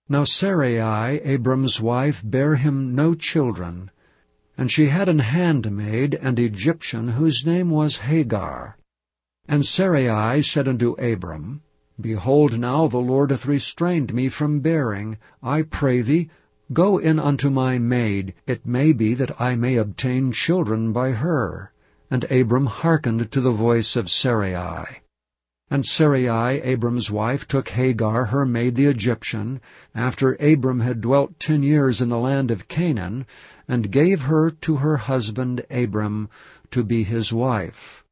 Now 0.09 0.23
Sarai, 0.23 1.19
Abram's 1.21 1.79
wife, 1.79 2.23
bare 2.23 2.55
him 2.55 2.95
no 2.95 3.13
children, 3.13 3.91
and 4.57 4.71
she 4.71 4.87
had 4.87 5.07
an 5.07 5.19
handmaid, 5.19 6.15
an 6.15 6.39
Egyptian, 6.39 7.09
whose 7.09 7.45
name 7.45 7.69
was 7.69 7.97
Hagar. 7.97 8.77
And 9.49 9.65
Sarai 9.65 10.41
said 10.41 10.67
unto 10.67 10.91
Abram, 10.99 11.61
Behold, 12.01 12.59
now 12.59 12.87
the 12.87 12.97
Lord 12.97 13.31
hath 13.31 13.45
restrained 13.45 14.13
me 14.13 14.27
from 14.27 14.59
bearing. 14.59 15.17
I 15.41 15.61
pray 15.61 16.01
thee, 16.01 16.29
go 16.73 16.97
in 16.97 17.17
unto 17.17 17.49
my 17.49 17.79
maid. 17.79 18.33
It 18.45 18.65
may 18.65 18.91
be 18.91 19.13
that 19.13 19.39
I 19.39 19.55
may 19.55 19.77
obtain 19.77 20.33
children 20.33 20.91
by 20.91 21.11
her. 21.11 21.71
And 22.11 22.25
Abram 22.25 22.65
hearkened 22.65 23.31
to 23.31 23.39
the 23.39 23.53
voice 23.53 23.95
of 23.95 24.09
Sarai. 24.09 25.01
And 25.71 25.85
Sarai, 25.85 26.61
Abram's 26.61 27.09
wife, 27.09 27.47
took 27.47 27.69
Hagar, 27.69 28.25
her 28.25 28.45
maid 28.45 28.75
the 28.75 28.87
Egyptian, 28.87 29.61
after 29.95 30.37
Abram 30.41 30.81
had 30.81 30.99
dwelt 30.99 31.39
ten 31.39 31.63
years 31.63 32.01
in 32.01 32.09
the 32.09 32.19
land 32.19 32.51
of 32.51 32.67
Canaan, 32.67 33.25
and 33.65 33.91
gave 33.91 34.23
her 34.23 34.51
to 34.51 34.75
her 34.75 34.97
husband 34.97 35.65
Abram 35.71 36.27
to 36.71 36.83
be 36.83 37.03
his 37.03 37.31
wife. 37.31 38.03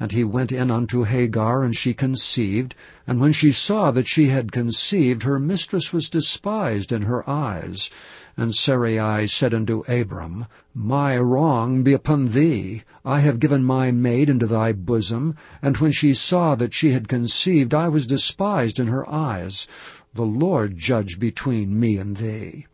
And 0.00 0.12
he 0.12 0.22
went 0.22 0.52
in 0.52 0.70
unto 0.70 1.02
Hagar, 1.02 1.64
and 1.64 1.76
she 1.76 1.92
conceived. 1.92 2.76
And 3.04 3.18
when 3.18 3.32
she 3.32 3.50
saw 3.50 3.90
that 3.90 4.06
she 4.06 4.28
had 4.28 4.52
conceived, 4.52 5.24
her 5.24 5.40
mistress 5.40 5.92
was 5.92 6.08
despised 6.08 6.92
in 6.92 7.02
her 7.02 7.28
eyes. 7.28 7.90
And 8.36 8.54
Sarai 8.54 9.26
said 9.26 9.52
unto 9.52 9.82
Abram, 9.88 10.46
My 10.72 11.18
wrong 11.18 11.82
be 11.82 11.94
upon 11.94 12.26
thee. 12.26 12.84
I 13.04 13.18
have 13.18 13.40
given 13.40 13.64
my 13.64 13.90
maid 13.90 14.30
into 14.30 14.46
thy 14.46 14.70
bosom. 14.72 15.34
And 15.60 15.76
when 15.78 15.90
she 15.90 16.14
saw 16.14 16.54
that 16.54 16.74
she 16.74 16.92
had 16.92 17.08
conceived, 17.08 17.74
I 17.74 17.88
was 17.88 18.06
despised 18.06 18.78
in 18.78 18.86
her 18.86 19.10
eyes. 19.10 19.66
The 20.14 20.24
Lord 20.24 20.78
judge 20.78 21.18
between 21.18 21.80
me 21.80 21.96
and 21.96 22.16
thee. 22.16 22.67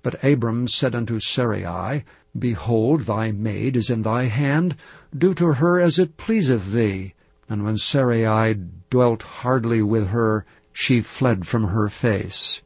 But 0.00 0.22
Abram 0.22 0.68
said 0.68 0.94
unto 0.94 1.18
Sarai, 1.18 2.04
Behold, 2.38 3.00
thy 3.00 3.32
maid 3.32 3.76
is 3.76 3.90
in 3.90 4.02
thy 4.02 4.26
hand. 4.26 4.76
Do 5.12 5.34
to 5.34 5.54
her 5.54 5.80
as 5.80 5.98
it 5.98 6.16
pleaseth 6.16 6.70
thee. 6.70 7.14
And 7.48 7.64
when 7.64 7.78
Sarai 7.78 8.54
dwelt 8.90 9.24
hardly 9.24 9.82
with 9.82 10.06
her, 10.10 10.46
she 10.72 11.00
fled 11.00 11.48
from 11.48 11.64
her 11.64 11.88
face. 11.88 12.62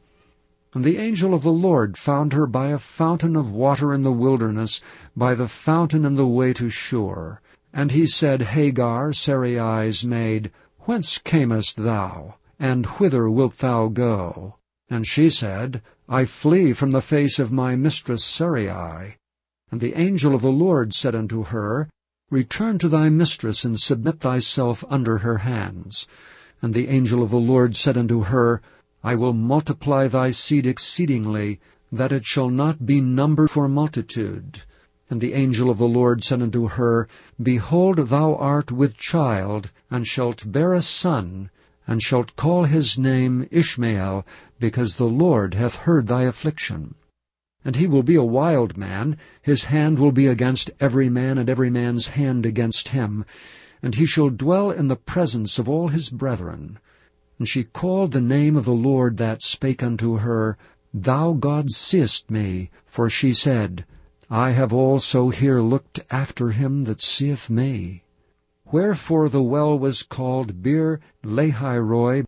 And 0.75 0.83
the 0.83 0.99
angel 0.99 1.33
of 1.33 1.41
the 1.41 1.51
Lord 1.51 1.97
found 1.97 2.33
her 2.33 2.45
by 2.45 2.67
a 2.67 2.77
fountain 2.77 3.35
of 3.35 3.49
water 3.49 3.95
in 3.95 4.03
the 4.03 4.11
wilderness, 4.11 4.79
by 5.17 5.33
the 5.33 5.47
fountain 5.47 6.05
in 6.05 6.13
the 6.15 6.27
way 6.27 6.53
to 6.53 6.69
Shur. 6.69 7.39
And 7.73 7.91
he 7.91 8.05
said, 8.05 8.43
Hagar, 8.43 9.11
Sarai's 9.11 10.05
maid, 10.05 10.51
Whence 10.81 11.17
camest 11.17 11.77
thou? 11.77 12.35
And 12.59 12.85
whither 12.85 13.27
wilt 13.27 13.57
thou 13.57 13.87
go? 13.87 14.57
And 14.89 15.07
she 15.07 15.29
said, 15.29 15.81
I 16.09 16.25
flee 16.25 16.73
from 16.73 16.91
the 16.91 17.01
face 17.01 17.39
of 17.39 17.51
my 17.51 17.75
mistress 17.75 18.23
Sarai. 18.23 19.15
And 19.71 19.79
the 19.79 19.93
angel 19.97 20.35
of 20.35 20.41
the 20.41 20.51
Lord 20.51 20.93
said 20.93 21.15
unto 21.15 21.43
her, 21.43 21.89
Return 22.29 22.77
to 22.79 22.89
thy 22.89 23.09
mistress, 23.09 23.63
and 23.63 23.79
submit 23.79 24.19
thyself 24.19 24.83
under 24.89 25.19
her 25.19 25.37
hands. 25.37 26.05
And 26.61 26.73
the 26.73 26.89
angel 26.89 27.23
of 27.23 27.29
the 27.31 27.39
Lord 27.39 27.75
said 27.77 27.97
unto 27.97 28.23
her, 28.23 28.61
I 29.03 29.15
will 29.15 29.33
multiply 29.33 30.07
thy 30.07 30.31
seed 30.31 30.67
exceedingly, 30.67 31.59
that 31.91 32.11
it 32.11 32.25
shall 32.25 32.49
not 32.49 32.85
be 32.85 32.99
numbered 33.01 33.51
for 33.51 33.69
multitude. 33.69 34.63
And 35.09 35.21
the 35.21 35.33
angel 35.33 35.69
of 35.69 35.77
the 35.77 35.87
Lord 35.87 36.23
said 36.23 36.41
unto 36.41 36.67
her, 36.67 37.07
Behold, 37.41 37.97
thou 38.09 38.35
art 38.35 38.71
with 38.71 38.97
child, 38.97 39.71
and 39.89 40.05
shalt 40.05 40.51
bear 40.51 40.73
a 40.73 40.81
son, 40.81 41.49
and 41.85 42.01
shalt 42.01 42.35
call 42.35 42.63
his 42.63 42.97
name 42.97 43.47
Ishmael, 43.51 44.25
because 44.59 44.95
the 44.95 45.07
Lord 45.07 45.53
hath 45.53 45.75
heard 45.75 46.07
thy 46.07 46.23
affliction. 46.23 46.95
And 47.65 47.75
he 47.75 47.87
will 47.87 48.03
be 48.03 48.15
a 48.15 48.23
wild 48.23 48.77
man, 48.77 49.17
his 49.41 49.65
hand 49.65 49.99
will 49.99 50.11
be 50.11 50.27
against 50.27 50.71
every 50.79 51.09
man, 51.09 51.37
and 51.37 51.49
every 51.49 51.69
man's 51.69 52.07
hand 52.07 52.45
against 52.45 52.89
him, 52.89 53.25
and 53.81 53.95
he 53.95 54.05
shall 54.05 54.29
dwell 54.29 54.71
in 54.71 54.87
the 54.87 54.95
presence 54.95 55.59
of 55.59 55.67
all 55.67 55.89
his 55.89 56.09
brethren. 56.09 56.79
And 57.37 57.47
she 57.47 57.63
called 57.63 58.11
the 58.11 58.21
name 58.21 58.55
of 58.55 58.65
the 58.65 58.73
Lord 58.73 59.17
that 59.17 59.41
spake 59.41 59.83
unto 59.83 60.17
her, 60.17 60.57
Thou 60.93 61.33
God 61.33 61.71
seest 61.71 62.29
me. 62.29 62.69
For 62.85 63.09
she 63.09 63.33
said, 63.33 63.85
I 64.29 64.51
have 64.51 64.71
also 64.71 65.29
here 65.29 65.59
looked 65.59 65.99
after 66.09 66.51
him 66.51 66.85
that 66.85 67.01
seeth 67.01 67.49
me. 67.49 68.03
Wherefore 68.73 69.29
the 69.29 69.43
well 69.43 69.77
was 69.77 70.01
called 70.01 70.63
Bir 70.63 70.99
Lahairoi. 71.23 72.25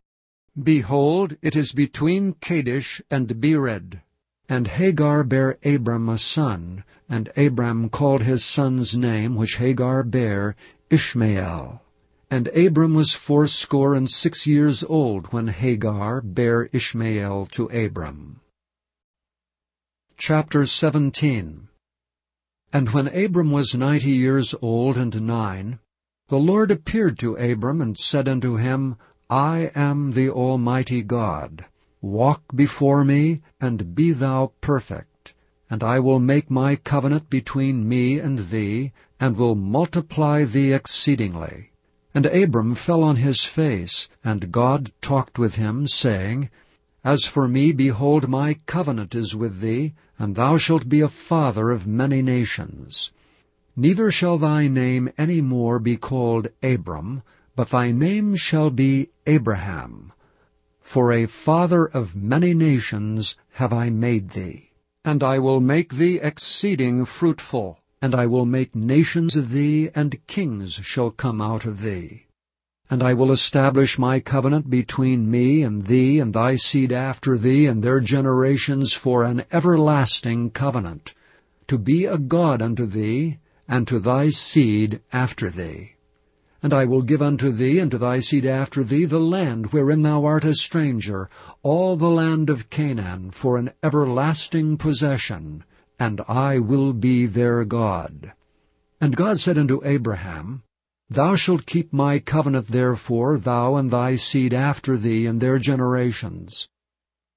Behold, 0.56 1.36
it 1.42 1.56
is 1.56 1.72
between 1.72 2.34
Kadesh 2.34 3.02
and 3.10 3.28
Bered. 3.42 4.00
And 4.48 4.68
Hagar 4.68 5.24
bare 5.24 5.58
Abram 5.66 6.08
a 6.08 6.20
son, 6.20 6.84
and 7.10 7.32
Abram 7.36 7.90
called 7.90 8.22
his 8.22 8.44
son's 8.46 8.96
name, 8.96 9.34
which 9.34 9.56
Hagar 9.56 10.04
bare, 10.04 10.56
Ishmael. 10.92 11.82
And 12.30 12.48
Abram 12.50 12.94
was 12.94 13.16
fourscore 13.16 13.96
and 13.96 14.08
six 14.08 14.46
years 14.46 14.84
old 14.84 15.34
when 15.34 15.48
Hagar 15.48 16.22
bare 16.22 16.70
Ishmael 16.72 17.48
to 17.54 17.66
Abram. 17.70 18.40
Chapter 20.16 20.68
17 20.68 21.70
And 22.72 22.90
when 22.92 23.08
Abram 23.08 23.50
was 23.50 23.74
ninety 23.74 24.12
years 24.12 24.54
old 24.62 24.96
and 25.00 25.26
nine, 25.26 25.80
the 26.28 26.40
Lord 26.40 26.72
appeared 26.72 27.20
to 27.20 27.36
Abram 27.36 27.82
and 27.82 27.96
said 28.00 28.28
unto 28.28 28.56
him, 28.56 28.96
I 29.30 29.70
am 29.76 30.14
the 30.14 30.32
Almighty 30.32 31.04
God. 31.04 31.64
Walk 32.02 32.42
before 32.56 33.06
me, 33.06 33.42
and 33.62 33.94
be 33.94 34.12
thou 34.12 34.52
perfect. 34.60 35.36
And 35.70 35.84
I 35.84 36.00
will 36.00 36.20
make 36.20 36.50
my 36.50 36.78
covenant 36.78 37.30
between 37.30 37.88
me 37.88 38.18
and 38.18 38.40
thee, 38.40 38.92
and 39.20 39.38
will 39.38 39.54
multiply 39.54 40.46
thee 40.46 40.74
exceedingly. 40.74 41.70
And 42.16 42.26
Abram 42.26 42.74
fell 42.74 43.04
on 43.04 43.18
his 43.18 43.44
face, 43.44 44.10
and 44.24 44.52
God 44.52 44.92
talked 45.04 45.38
with 45.38 45.54
him, 45.54 45.86
saying, 45.86 46.50
As 47.04 47.26
for 47.26 47.48
me, 47.48 47.72
behold, 47.72 48.28
my 48.28 48.56
covenant 48.66 49.14
is 49.14 49.36
with 49.36 49.60
thee, 49.60 49.94
and 50.18 50.36
thou 50.36 50.58
shalt 50.58 50.90
be 50.90 51.02
a 51.02 51.08
father 51.08 51.70
of 51.70 51.86
many 51.86 52.24
nations. 52.24 53.12
Neither 53.78 54.10
shall 54.10 54.38
thy 54.38 54.68
name 54.70 55.10
any 55.18 55.42
more 55.42 55.80
be 55.80 55.98
called 55.98 56.48
Abram, 56.64 57.24
but 57.56 57.72
thy 57.72 57.92
name 57.92 58.36
shall 58.36 58.70
be 58.70 59.10
Abraham. 59.28 60.14
For 60.80 61.12
a 61.12 61.26
father 61.26 61.86
of 61.86 62.16
many 62.16 62.54
nations 62.54 63.36
have 63.52 63.74
I 63.74 63.90
made 63.90 64.30
thee. 64.30 64.72
And 65.04 65.22
I 65.24 65.40
will 65.40 65.60
make 65.60 65.96
thee 65.96 66.20
exceeding 66.22 67.04
fruitful 67.04 67.80
and 68.02 68.14
I 68.14 68.28
will 68.28 68.46
make 68.46 68.76
nations 68.76 69.36
of 69.36 69.52
thee, 69.52 69.90
and 69.96 70.20
kings 70.28 70.74
shall 70.74 71.10
come 71.10 71.42
out 71.42 71.66
of 71.66 71.82
thee. 71.82 72.28
And 72.90 73.02
I 73.02 73.16
will 73.16 73.32
establish 73.32 73.98
my 73.98 74.20
covenant 74.20 74.70
between 74.70 75.32
me 75.32 75.64
and 75.64 75.84
thee 75.84 76.20
and 76.20 76.32
thy 76.32 76.56
seed 76.58 76.92
after 76.92 77.36
thee 77.36 77.66
and 77.66 77.82
their 77.82 78.00
generations 78.00 78.94
for 78.94 79.24
an 79.24 79.44
everlasting 79.52 80.52
covenant, 80.52 81.14
to 81.68 81.80
be 81.80 82.06
a 82.06 82.18
God 82.18 82.62
unto 82.62 82.86
thee, 82.86 83.40
and 83.68 83.88
to 83.88 84.00
thy 84.00 84.30
seed 84.30 85.02
after 85.12 85.50
thee. 85.50 85.94
And 86.62 86.74
I 86.74 86.86
will 86.86 87.02
give 87.02 87.22
unto 87.22 87.52
thee 87.52 87.80
and 87.80 87.92
to 87.92 87.98
thy 87.98 88.20
seed 88.20 88.46
after 88.46 88.84
thee 88.84 89.06
the 89.06 89.20
land 89.20 89.74
wherein 89.74 90.02
thou 90.02 90.26
art 90.26 90.46
a 90.46 90.56
stranger, 90.56 91.30
all 91.64 91.96
the 91.96 92.10
land 92.10 92.50
of 92.50 92.70
Canaan, 92.70 93.32
for 93.32 93.58
an 93.58 93.72
everlasting 93.84 94.78
possession, 94.78 95.64
and 96.00 96.22
I 96.28 96.60
will 96.60 96.94
be 96.94 97.26
their 97.26 97.66
God. 97.66 98.34
And 99.00 99.16
God 99.16 99.40
said 99.40 99.58
unto 99.58 99.82
Abraham, 99.84 100.64
Thou 101.10 101.36
shalt 101.36 101.66
keep 101.66 101.94
my 101.94 102.18
covenant 102.20 102.68
therefore, 102.68 103.38
thou 103.38 103.76
and 103.76 103.92
thy 103.92 104.16
seed 104.16 104.54
after 104.54 104.98
thee 104.98 105.28
and 105.28 105.40
their 105.40 105.60
generations. 105.60 106.68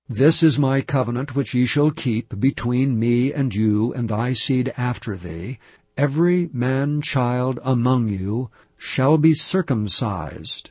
This 0.09 0.43
is 0.43 0.59
my 0.59 0.81
covenant 0.81 1.35
which 1.35 1.53
ye 1.53 1.67
shall 1.67 1.91
keep 1.91 2.41
between 2.41 2.99
me 2.99 3.31
and 3.31 3.55
you 3.55 3.93
and 3.93 4.09
thy 4.09 4.33
seed 4.33 4.73
after 4.79 5.17
thee. 5.17 5.59
Every 5.99 6.49
man-child 6.52 7.59
among 7.64 8.07
you 8.07 8.50
shall 8.76 9.19
be 9.19 9.35
circumcised. 9.35 10.71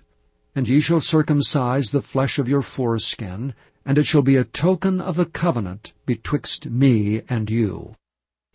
And 0.55 0.69
ye 0.69 0.79
shall 0.79 1.01
circumcise 1.01 1.89
the 1.89 2.01
flesh 2.01 2.39
of 2.39 2.47
your 2.47 2.61
foreskin, 2.61 3.53
and 3.85 3.97
it 3.97 4.05
shall 4.05 4.21
be 4.21 4.37
a 4.37 4.45
token 4.45 5.01
of 5.01 5.17
the 5.17 5.25
covenant 5.25 5.91
betwixt 6.05 6.69
me 6.69 7.23
and 7.27 7.49
you. 7.49 7.93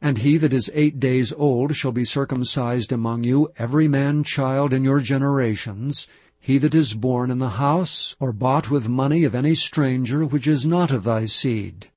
And 0.01 0.17
he 0.17 0.39
that 0.39 0.55
is 0.55 0.71
eight 0.73 0.99
days 0.99 1.31
old 1.35 1.77
shall 1.77 1.93
be 1.93 2.07
circumcised 2.07 2.91
among 2.91 3.25
you, 3.25 3.51
every 3.59 3.87
man 3.87 4.25
child 4.25 4.73
in 4.73 4.83
your 4.83 5.01
generations, 5.01 6.09
he 6.41 6.57
that 6.57 6.75
is 6.75 6.95
born 6.95 7.31
in 7.31 7.39
the 7.39 7.51
house, 7.51 8.17
or 8.19 8.33
bought 8.33 8.71
with 8.71 8.89
money 8.89 9.25
of 9.25 9.35
any 9.35 9.55
stranger 9.55 10.25
which 10.25 10.47
is 10.47 10.65
not 10.65 10.91
of 10.91 11.05
thy 11.05 11.27
seed. 11.27 11.89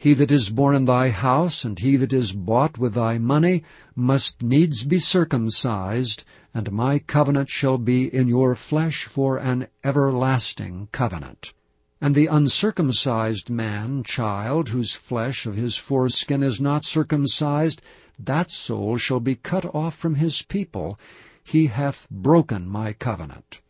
He 0.00 0.14
that 0.14 0.30
is 0.30 0.48
born 0.48 0.76
in 0.76 0.84
thy 0.84 1.10
house, 1.10 1.64
and 1.64 1.76
he 1.76 1.96
that 1.96 2.12
is 2.12 2.30
bought 2.30 2.78
with 2.78 2.94
thy 2.94 3.18
money, 3.18 3.64
must 3.96 4.44
needs 4.44 4.84
be 4.84 5.00
circumcised, 5.00 6.22
and 6.54 6.70
my 6.70 7.00
covenant 7.00 7.50
shall 7.50 7.78
be 7.78 8.06
in 8.06 8.28
your 8.28 8.54
flesh 8.54 9.06
for 9.06 9.38
an 9.38 9.66
everlasting 9.82 10.86
covenant. 10.92 11.52
And 12.00 12.14
the 12.14 12.28
uncircumcised 12.28 13.50
man, 13.50 14.04
child, 14.04 14.68
whose 14.68 14.94
flesh 14.94 15.46
of 15.46 15.56
his 15.56 15.76
foreskin 15.76 16.44
is 16.44 16.60
not 16.60 16.84
circumcised, 16.84 17.82
that 18.20 18.52
soul 18.52 18.98
shall 18.98 19.18
be 19.18 19.34
cut 19.34 19.74
off 19.74 19.96
from 19.96 20.14
his 20.14 20.42
people. 20.42 20.96
He 21.42 21.66
hath 21.66 22.08
broken 22.08 22.68
my 22.68 22.92
covenant. 22.92 23.62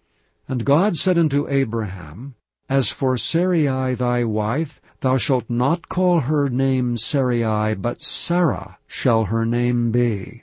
And 0.47 0.67
God 0.67 0.99
said 0.99 1.17
unto 1.17 1.49
Abraham, 1.49 2.35
As 2.71 2.91
for 2.91 3.17
Sarai 3.17 3.95
thy 3.95 4.25
wife, 4.25 4.79
Thou 5.01 5.17
shalt 5.17 5.49
not 5.49 5.89
call 5.89 6.21
her 6.21 6.51
name 6.51 6.99
Sarai, 6.99 7.75
but 7.75 8.03
Sarah 8.03 8.77
shall 8.87 9.25
her 9.25 9.47
name 9.47 9.91
be. 9.91 10.43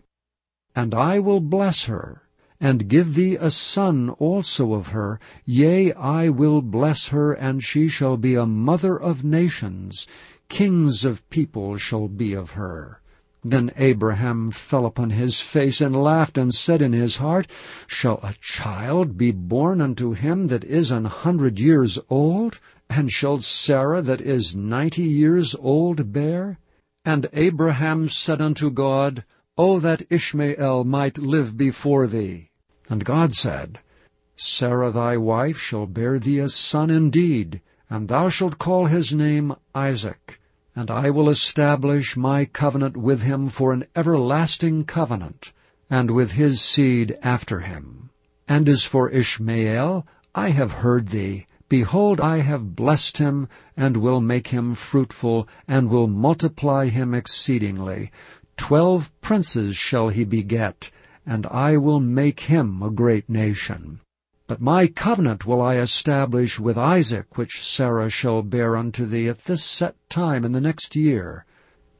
And 0.75 0.95
I 0.95 1.19
will 1.19 1.39
bless 1.39 1.85
her, 1.85 2.23
and 2.59 2.87
give 2.87 3.13
thee 3.13 3.35
a 3.35 3.51
son 3.51 4.09
also 4.11 4.73
of 4.73 4.87
her. 4.87 5.19
Yea, 5.45 5.93
I 5.93 6.29
will 6.29 6.61
bless 6.61 7.09
her, 7.09 7.33
and 7.33 7.63
she 7.63 7.89
shall 7.89 8.17
be 8.17 8.33
a 8.33 8.45
mother 8.45 8.97
of 8.99 9.23
nations. 9.23 10.07
Kings 10.49 11.05
of 11.05 11.29
people 11.29 11.77
shall 11.77 12.07
be 12.07 12.33
of 12.33 12.51
her. 12.51 13.01
Then 13.47 13.71
Abraham 13.77 14.49
fell 14.49 14.87
upon 14.87 15.11
his 15.11 15.39
face 15.39 15.79
and 15.79 15.95
laughed, 15.95 16.35
and 16.35 16.51
said 16.51 16.81
in 16.81 16.93
his 16.93 17.17
heart, 17.17 17.45
Shall 17.85 18.19
a 18.23 18.33
child 18.41 19.19
be 19.19 19.29
born 19.29 19.81
unto 19.81 20.13
him 20.13 20.47
that 20.47 20.63
is 20.63 20.89
an 20.89 21.05
hundred 21.05 21.59
years 21.59 21.99
old? 22.09 22.59
And 22.89 23.11
shall 23.11 23.39
Sarah 23.41 24.01
that 24.01 24.19
is 24.19 24.55
ninety 24.55 25.03
years 25.03 25.53
old 25.59 26.11
bear? 26.11 26.57
And 27.05 27.27
Abraham 27.33 28.09
said 28.09 28.41
unto 28.41 28.71
God, 28.71 29.23
O 29.59 29.77
that 29.77 30.07
Ishmael 30.09 30.83
might 30.83 31.19
live 31.19 31.55
before 31.55 32.07
thee. 32.07 32.49
And 32.89 33.05
God 33.05 33.35
said, 33.35 33.77
Sarah 34.35 34.89
thy 34.89 35.17
wife 35.17 35.59
shall 35.59 35.85
bear 35.85 36.17
thee 36.17 36.39
a 36.39 36.49
son 36.49 36.89
indeed, 36.89 37.61
and 37.91 38.07
thou 38.07 38.29
shalt 38.29 38.57
call 38.57 38.87
his 38.87 39.13
name 39.13 39.53
Isaac. 39.75 40.39
And 40.77 40.91
I 40.91 41.09
will 41.09 41.29
establish 41.29 42.17
my 42.17 42.43
covenant 42.43 42.97
with 42.97 43.21
him 43.21 43.47
for 43.47 43.71
an 43.71 43.85
everlasting 43.95 44.83
covenant, 44.83 45.53
and 45.89 46.11
with 46.11 46.33
his 46.33 46.61
seed 46.61 47.17
after 47.23 47.61
him. 47.61 48.09
And 48.47 48.67
as 48.67 48.83
for 48.83 49.09
Ishmael, 49.09 50.05
I 50.35 50.49
have 50.49 50.73
heard 50.73 51.07
thee, 51.07 51.45
Behold, 51.69 52.19
I 52.19 52.37
have 52.37 52.75
blessed 52.75 53.17
him, 53.17 53.47
and 53.77 53.97
will 53.97 54.21
make 54.21 54.49
him 54.49 54.75
fruitful, 54.75 55.47
and 55.67 55.89
will 55.89 56.07
multiply 56.07 56.89
him 56.89 57.13
exceedingly. 57.13 58.11
Twelve 58.57 59.11
princes 59.21 59.75
shall 59.75 60.09
he 60.09 60.25
beget, 60.25 60.91
and 61.25 61.47
I 61.47 61.77
will 61.77 61.99
make 61.99 62.41
him 62.41 62.83
a 62.83 62.91
great 62.91 63.29
nation. 63.29 64.01
But 64.47 64.61
my 64.61 64.85
covenant 64.85 65.47
will 65.47 65.59
I 65.59 65.77
establish 65.77 66.59
with 66.59 66.77
Isaac, 66.77 67.35
which 67.35 67.63
Sarah 67.63 68.11
shall 68.11 68.43
bear 68.43 68.77
unto 68.77 69.07
thee 69.07 69.27
at 69.27 69.45
this 69.45 69.63
set 69.63 69.95
time 70.07 70.45
in 70.45 70.51
the 70.51 70.61
next 70.61 70.95
year. 70.95 71.45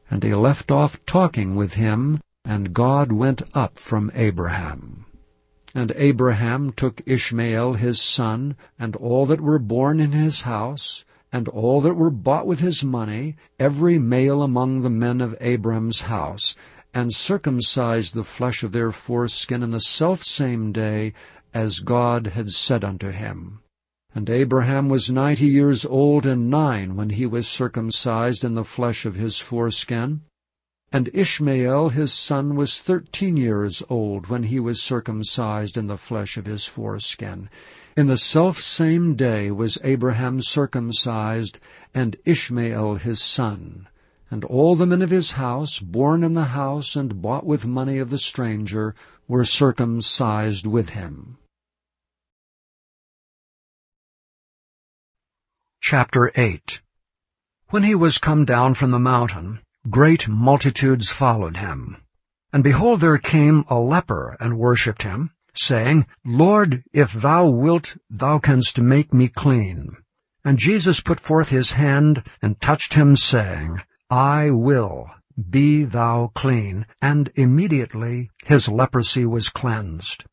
And 0.08 0.22
he 0.22 0.32
left 0.32 0.70
off 0.70 1.04
talking 1.04 1.56
with 1.56 1.74
him, 1.74 2.20
and 2.44 2.72
God 2.72 3.10
went 3.10 3.42
up 3.52 3.80
from 3.80 4.12
Abraham. 4.14 5.06
And 5.74 5.92
Abraham 5.96 6.70
took 6.70 7.02
Ishmael 7.04 7.74
his 7.74 8.00
son, 8.00 8.54
and 8.78 8.94
all 8.94 9.26
that 9.26 9.40
were 9.40 9.58
born 9.58 9.98
in 9.98 10.12
his 10.12 10.42
house, 10.42 11.04
and 11.32 11.48
all 11.48 11.80
that 11.80 11.94
were 11.94 12.10
bought 12.10 12.46
with 12.46 12.60
his 12.60 12.84
money, 12.84 13.36
every 13.58 13.98
male 13.98 14.44
among 14.44 14.82
the 14.82 14.90
men 14.90 15.20
of 15.20 15.36
Abram's 15.40 16.02
house, 16.02 16.54
and 16.94 17.12
circumcised 17.12 18.14
the 18.14 18.24
flesh 18.24 18.62
of 18.62 18.72
their 18.72 18.92
foreskin 18.92 19.62
in 19.62 19.70
the 19.70 19.80
selfsame 19.80 20.72
day, 20.72 21.12
as 21.56 21.80
God 21.80 22.26
had 22.26 22.50
said 22.50 22.84
unto 22.84 23.08
him. 23.08 23.60
And 24.14 24.28
Abraham 24.28 24.90
was 24.90 25.10
ninety 25.10 25.46
years 25.46 25.86
old 25.86 26.26
and 26.26 26.50
nine 26.50 26.96
when 26.96 27.08
he 27.08 27.24
was 27.24 27.48
circumcised 27.48 28.44
in 28.44 28.52
the 28.52 28.62
flesh 28.62 29.06
of 29.06 29.14
his 29.14 29.38
foreskin. 29.38 30.20
And 30.92 31.08
Ishmael 31.14 31.88
his 31.88 32.12
son 32.12 32.56
was 32.56 32.80
thirteen 32.82 33.38
years 33.38 33.82
old 33.88 34.26
when 34.26 34.42
he 34.42 34.60
was 34.60 34.82
circumcised 34.82 35.78
in 35.78 35.86
the 35.86 35.96
flesh 35.96 36.36
of 36.36 36.44
his 36.44 36.66
foreskin. 36.66 37.48
In 37.96 38.06
the 38.06 38.18
selfsame 38.18 39.14
day 39.14 39.50
was 39.50 39.78
Abraham 39.82 40.42
circumcised, 40.42 41.58
and 41.94 42.16
Ishmael 42.26 42.96
his 42.96 43.22
son. 43.22 43.88
And 44.30 44.44
all 44.44 44.76
the 44.76 44.84
men 44.84 45.00
of 45.00 45.08
his 45.08 45.32
house, 45.32 45.78
born 45.78 46.22
in 46.22 46.34
the 46.34 46.44
house 46.44 46.96
and 46.96 47.22
bought 47.22 47.46
with 47.46 47.64
money 47.66 47.96
of 47.96 48.10
the 48.10 48.18
stranger, 48.18 48.94
were 49.26 49.46
circumcised 49.46 50.66
with 50.66 50.90
him. 50.90 51.38
Chapter 55.88 56.32
8 56.34 56.80
When 57.68 57.84
he 57.84 57.94
was 57.94 58.18
come 58.18 58.44
down 58.44 58.74
from 58.74 58.90
the 58.90 58.98
mountain, 58.98 59.60
great 59.88 60.26
multitudes 60.26 61.12
followed 61.12 61.56
him. 61.56 61.98
And 62.52 62.64
behold, 62.64 63.00
there 63.00 63.18
came 63.18 63.64
a 63.68 63.78
leper 63.78 64.36
and 64.40 64.58
worshipped 64.58 65.04
him, 65.04 65.30
saying, 65.54 66.06
Lord, 66.24 66.82
if 66.92 67.12
thou 67.12 67.46
wilt, 67.46 67.96
thou 68.10 68.40
canst 68.40 68.80
make 68.80 69.14
me 69.14 69.28
clean. 69.28 69.96
And 70.44 70.58
Jesus 70.58 70.98
put 70.98 71.20
forth 71.20 71.50
his 71.50 71.70
hand 71.70 72.24
and 72.42 72.60
touched 72.60 72.94
him, 72.94 73.14
saying, 73.14 73.80
I 74.10 74.50
will, 74.50 75.08
be 75.38 75.84
thou 75.84 76.32
clean. 76.34 76.86
And 77.00 77.30
immediately 77.36 78.32
his 78.44 78.68
leprosy 78.68 79.24
was 79.24 79.50
cleansed. 79.50 80.24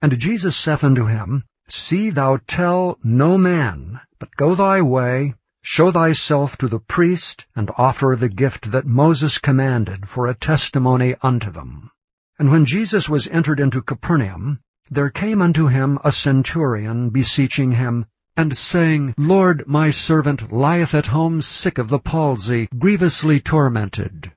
And 0.00 0.18
Jesus 0.18 0.56
saith 0.56 0.82
unto 0.82 1.04
him, 1.04 1.44
See 1.74 2.10
thou 2.10 2.38
tell 2.46 2.98
no 3.02 3.38
man, 3.38 4.00
but 4.18 4.36
go 4.36 4.54
thy 4.54 4.82
way, 4.82 5.34
Show 5.64 5.92
thyself 5.92 6.58
to 6.58 6.66
the 6.66 6.80
priest, 6.80 7.46
and 7.54 7.70
offer 7.78 8.16
the 8.18 8.28
gift 8.28 8.72
that 8.72 8.84
Moses 8.84 9.38
commanded 9.38 10.08
for 10.08 10.26
a 10.26 10.34
testimony 10.34 11.14
unto 11.22 11.52
them. 11.52 11.92
And 12.36 12.50
when 12.50 12.66
Jesus 12.66 13.08
was 13.08 13.28
entered 13.28 13.60
into 13.60 13.80
Capernaum, 13.80 14.58
there 14.90 15.08
came 15.08 15.40
unto 15.40 15.68
him 15.68 16.00
a 16.02 16.10
centurion 16.10 17.10
beseeching 17.10 17.70
him, 17.70 18.06
and 18.36 18.56
saying, 18.56 19.14
Lord, 19.16 19.62
my 19.68 19.92
servant 19.92 20.52
lieth 20.52 20.94
at 20.96 21.06
home 21.06 21.40
sick 21.40 21.78
of 21.78 21.88
the 21.88 22.00
palsy, 22.00 22.68
grievously 22.76 23.38
tormented. 23.38 24.32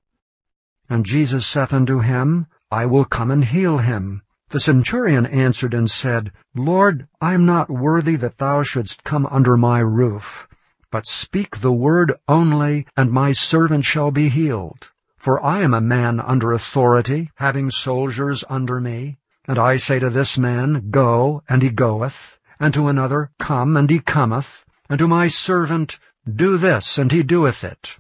And 0.88 1.04
Jesus 1.04 1.48
saith 1.48 1.74
unto 1.74 2.02
him, 2.02 2.46
I 2.70 2.86
will 2.86 3.06
come 3.06 3.32
and 3.32 3.44
heal 3.44 3.80
him. 3.80 4.22
The 4.56 4.62
centurion 4.62 5.26
answered 5.26 5.74
and 5.74 5.92
said, 5.92 6.32
Lord, 6.56 7.10
I 7.20 7.34
am 7.34 7.46
not 7.46 7.70
worthy 7.70 8.16
that 8.16 8.38
thou 8.38 8.64
shouldst 8.64 9.04
come 9.04 9.26
under 9.26 9.58
my 9.58 9.80
roof. 9.80 10.48
But 10.90 11.06
speak 11.06 11.58
the 11.58 11.74
word 11.74 12.14
only, 12.30 12.88
and 12.96 13.12
my 13.12 13.34
servant 13.34 13.84
shall 13.84 14.12
be 14.12 14.30
healed. 14.30 14.90
For 15.18 15.44
I 15.44 15.60
am 15.60 15.74
a 15.74 15.82
man 15.82 16.22
under 16.22 16.54
authority, 16.54 17.32
having 17.36 17.70
soldiers 17.70 18.46
under 18.50 18.80
me. 18.80 19.18
And 19.46 19.60
I 19.60 19.76
say 19.76 20.00
to 20.00 20.10
this 20.10 20.38
man, 20.38 20.90
Go, 20.90 21.44
and 21.50 21.62
he 21.62 21.70
goeth, 21.70 22.40
and 22.58 22.74
to 22.76 22.88
another, 22.88 23.32
Come, 23.40 23.76
and 23.76 23.90
he 23.90 24.00
cometh, 24.00 24.64
and 24.90 24.98
to 25.00 25.08
my 25.10 25.28
servant, 25.28 26.00
Do 26.34 26.58
this, 26.58 26.98
and 26.98 27.12
he 27.12 27.24
doeth 27.24 27.66
it. 27.66 27.98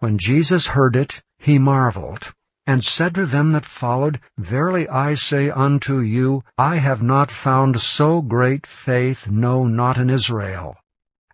When 0.00 0.18
Jesus 0.18 0.66
heard 0.66 0.94
it, 0.94 1.22
he 1.38 1.58
marveled, 1.58 2.34
and 2.66 2.84
said 2.84 3.14
to 3.14 3.26
them 3.26 3.52
that 3.52 3.64
followed, 3.64 4.18
Verily 4.36 4.88
I 4.88 5.14
say 5.14 5.50
unto 5.50 6.00
you, 6.00 6.42
I 6.58 6.76
have 6.76 7.00
not 7.00 7.30
found 7.30 7.80
so 7.80 8.20
great 8.20 8.66
faith, 8.66 9.28
no, 9.28 9.66
not 9.66 9.98
in 9.98 10.10
Israel. 10.10 10.76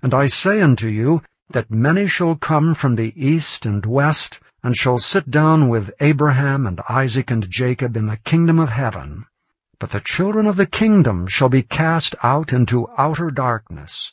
And 0.03 0.13
I 0.13 0.27
say 0.27 0.61
unto 0.61 0.89
you, 0.89 1.23
that 1.51 1.71
many 1.71 2.07
shall 2.07 2.35
come 2.35 2.75
from 2.75 2.97
the 2.97 3.13
east 3.17 3.67
and 3.67 3.85
west, 3.85 4.41
and 4.63 4.77
shall 4.77 4.99
sit 4.99 5.31
down 5.31 5.69
with 5.69 5.91
Abraham 6.01 6.67
and 6.67 6.81
Isaac 6.89 7.31
and 7.31 7.49
Jacob 7.51 7.97
in 7.97 8.07
the 8.07 8.17
kingdom 8.19 8.59
of 8.59 8.69
heaven. 8.69 9.25
But 9.79 9.91
the 9.91 10.01
children 10.01 10.47
of 10.47 10.57
the 10.57 10.67
kingdom 10.67 11.27
shall 11.27 11.49
be 11.49 11.63
cast 11.63 12.15
out 12.23 12.53
into 12.53 12.89
outer 12.97 13.31
darkness. 13.31 14.13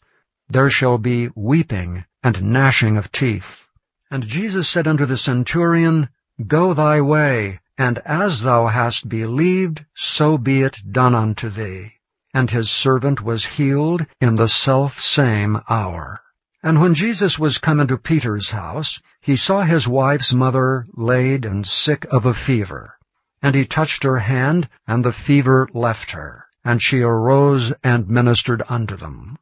There 0.49 0.69
shall 0.69 0.97
be 0.97 1.29
weeping 1.35 2.05
and 2.23 2.41
gnashing 2.43 2.97
of 2.97 3.11
teeth. 3.11 3.67
And 4.09 4.27
Jesus 4.27 4.67
said 4.67 4.87
unto 4.87 5.05
the 5.05 5.17
centurion, 5.17 6.09
Go 6.47 6.73
thy 6.73 7.01
way, 7.01 7.59
and 7.77 7.97
as 7.99 8.41
thou 8.41 8.67
hast 8.67 9.09
believed, 9.09 9.85
so 9.93 10.37
be 10.37 10.63
it 10.63 10.81
done 10.91 11.15
unto 11.15 11.49
thee 11.49 11.93
and 12.33 12.51
his 12.51 12.69
servant 12.69 13.21
was 13.21 13.43
healed 13.43 14.05
in 14.21 14.35
the 14.35 14.47
self 14.47 14.99
same 14.99 15.59
hour. 15.67 16.21
And 16.61 16.79
when 16.79 16.93
Jesus 16.93 17.39
was 17.39 17.57
come 17.57 17.79
into 17.79 17.97
Peter's 17.97 18.51
house, 18.51 19.01
he 19.19 19.35
saw 19.35 19.63
his 19.63 19.87
wife's 19.87 20.31
mother 20.31 20.85
laid 20.93 21.45
and 21.45 21.65
sick 21.65 22.05
of 22.11 22.25
a 22.25 22.33
fever. 22.33 22.95
And 23.41 23.55
he 23.55 23.65
touched 23.65 24.03
her 24.03 24.19
hand, 24.19 24.69
and 24.85 25.03
the 25.03 25.13
fever 25.13 25.67
left 25.73 26.11
her, 26.11 26.45
and 26.63 26.81
she 26.81 27.01
arose 27.01 27.71
and 27.83 28.07
ministered 28.07 28.61
unto 28.69 28.95
them. 28.95 29.37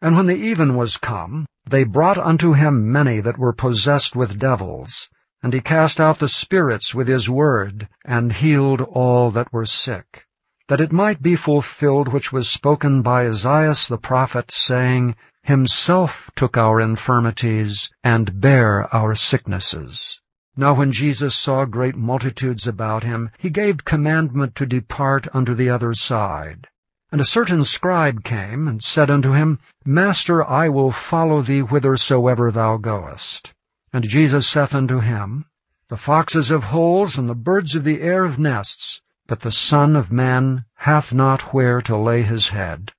And 0.00 0.16
when 0.16 0.26
the 0.26 0.34
even 0.34 0.74
was 0.74 0.96
come, 0.96 1.46
they 1.64 1.84
brought 1.84 2.18
unto 2.18 2.54
him 2.54 2.90
many 2.90 3.20
that 3.20 3.38
were 3.38 3.52
possessed 3.52 4.16
with 4.16 4.38
devils, 4.38 5.08
and 5.42 5.52
he 5.52 5.60
cast 5.60 6.00
out 6.00 6.20
the 6.20 6.28
spirits 6.28 6.94
with 6.94 7.08
his 7.08 7.28
word, 7.28 7.88
and 8.04 8.32
healed 8.32 8.80
all 8.80 9.30
that 9.32 9.52
were 9.52 9.66
sick, 9.66 10.24
that 10.68 10.80
it 10.80 10.92
might 10.92 11.20
be 11.20 11.34
fulfilled 11.34 12.06
which 12.06 12.32
was 12.32 12.48
spoken 12.48 13.02
by 13.02 13.26
Esaias 13.26 13.88
the 13.88 13.98
prophet, 13.98 14.50
saying, 14.52 15.16
Himself 15.42 16.30
took 16.36 16.56
our 16.56 16.80
infirmities, 16.80 17.90
and 18.04 18.40
bare 18.40 18.86
our 18.94 19.16
sicknesses. 19.16 20.20
Now 20.56 20.74
when 20.74 20.92
Jesus 20.92 21.34
saw 21.34 21.64
great 21.64 21.96
multitudes 21.96 22.68
about 22.68 23.02
him, 23.02 23.30
he 23.38 23.50
gave 23.50 23.84
commandment 23.84 24.54
to 24.56 24.66
depart 24.66 25.26
unto 25.34 25.54
the 25.54 25.70
other 25.70 25.94
side. 25.94 26.68
And 27.10 27.20
a 27.20 27.24
certain 27.24 27.64
scribe 27.64 28.22
came, 28.22 28.68
and 28.68 28.82
said 28.82 29.10
unto 29.10 29.32
him, 29.32 29.58
Master, 29.84 30.48
I 30.48 30.68
will 30.68 30.92
follow 30.92 31.42
thee 31.42 31.60
whithersoever 31.60 32.50
thou 32.50 32.76
goest. 32.76 33.52
And 33.92 34.08
Jesus 34.08 34.48
saith 34.48 34.74
unto 34.74 35.00
him, 35.00 35.44
The 35.88 35.98
foxes 35.98 36.48
have 36.48 36.64
holes, 36.64 37.18
and 37.18 37.28
the 37.28 37.34
birds 37.34 37.74
of 37.76 37.84
the 37.84 38.00
air 38.00 38.26
have 38.26 38.38
nests, 38.38 39.02
but 39.26 39.40
the 39.40 39.52
Son 39.52 39.96
of 39.96 40.10
Man 40.10 40.64
hath 40.74 41.12
not 41.12 41.52
where 41.52 41.82
to 41.82 41.96
lay 41.96 42.22
his 42.22 42.48
head. 42.48 42.92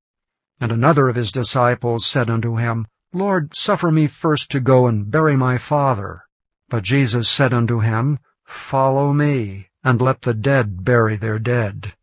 And 0.60 0.72
another 0.72 1.10
of 1.10 1.16
his 1.16 1.32
disciples 1.32 2.06
said 2.06 2.30
unto 2.30 2.58
him, 2.58 2.86
Lord, 3.12 3.56
suffer 3.56 3.92
me 3.92 4.08
first 4.08 4.52
to 4.52 4.60
go 4.60 4.88
and 4.88 5.10
bury 5.10 5.36
my 5.36 5.58
father. 5.58 6.26
But 6.70 6.84
Jesus 6.84 7.28
said 7.28 7.54
unto 7.54 7.80
him, 7.80 8.20
Follow 8.46 9.14
me, 9.14 9.70
and 9.84 10.00
let 10.00 10.22
the 10.22 10.34
dead 10.34 10.84
bury 10.84 11.16
their 11.16 11.40
dead. 11.40 11.94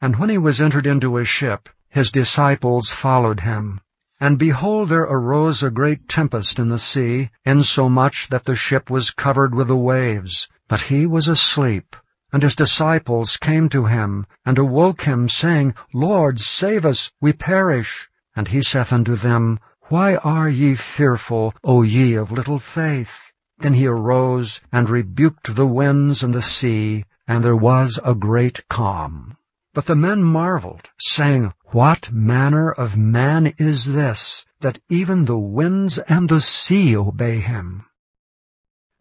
And 0.00 0.16
when 0.16 0.30
he 0.30 0.38
was 0.38 0.60
entered 0.60 0.86
into 0.86 1.18
a 1.18 1.24
ship, 1.24 1.68
his 1.88 2.10
disciples 2.10 2.90
followed 2.90 3.40
him. 3.40 3.80
And 4.20 4.36
behold, 4.36 4.88
there 4.88 5.02
arose 5.02 5.62
a 5.62 5.70
great 5.70 6.08
tempest 6.08 6.58
in 6.58 6.68
the 6.68 6.78
sea, 6.78 7.30
insomuch 7.44 8.28
that 8.30 8.44
the 8.44 8.56
ship 8.56 8.90
was 8.90 9.12
covered 9.12 9.54
with 9.54 9.68
the 9.68 9.76
waves. 9.76 10.48
But 10.66 10.80
he 10.80 11.06
was 11.06 11.28
asleep. 11.28 11.96
And 12.32 12.42
his 12.42 12.56
disciples 12.56 13.36
came 13.36 13.70
to 13.70 13.86
him, 13.86 14.26
and 14.44 14.58
awoke 14.58 15.02
him, 15.02 15.28
saying, 15.30 15.74
Lord, 15.94 16.40
save 16.40 16.84
us, 16.84 17.10
we 17.20 17.32
perish. 17.32 18.10
And 18.36 18.48
he 18.48 18.60
saith 18.60 18.92
unto 18.92 19.16
them, 19.16 19.60
Why 19.82 20.16
are 20.16 20.48
ye 20.48 20.74
fearful, 20.74 21.54
O 21.64 21.82
ye 21.82 22.14
of 22.14 22.30
little 22.30 22.58
faith? 22.58 23.32
Then 23.58 23.72
he 23.72 23.86
arose, 23.86 24.60
and 24.70 24.90
rebuked 24.90 25.54
the 25.54 25.66
winds 25.66 26.22
and 26.22 26.34
the 26.34 26.42
sea, 26.42 27.06
and 27.26 27.42
there 27.42 27.56
was 27.56 27.98
a 28.04 28.14
great 28.14 28.68
calm. 28.68 29.37
But 29.74 29.84
the 29.84 29.96
men 29.96 30.22
marveled, 30.22 30.88
saying, 30.98 31.52
What 31.72 32.10
manner 32.10 32.70
of 32.70 32.96
man 32.96 33.54
is 33.58 33.84
this, 33.84 34.44
that 34.60 34.78
even 34.88 35.26
the 35.26 35.38
winds 35.38 35.98
and 35.98 36.28
the 36.28 36.40
sea 36.40 36.96
obey 36.96 37.40
him? 37.40 37.84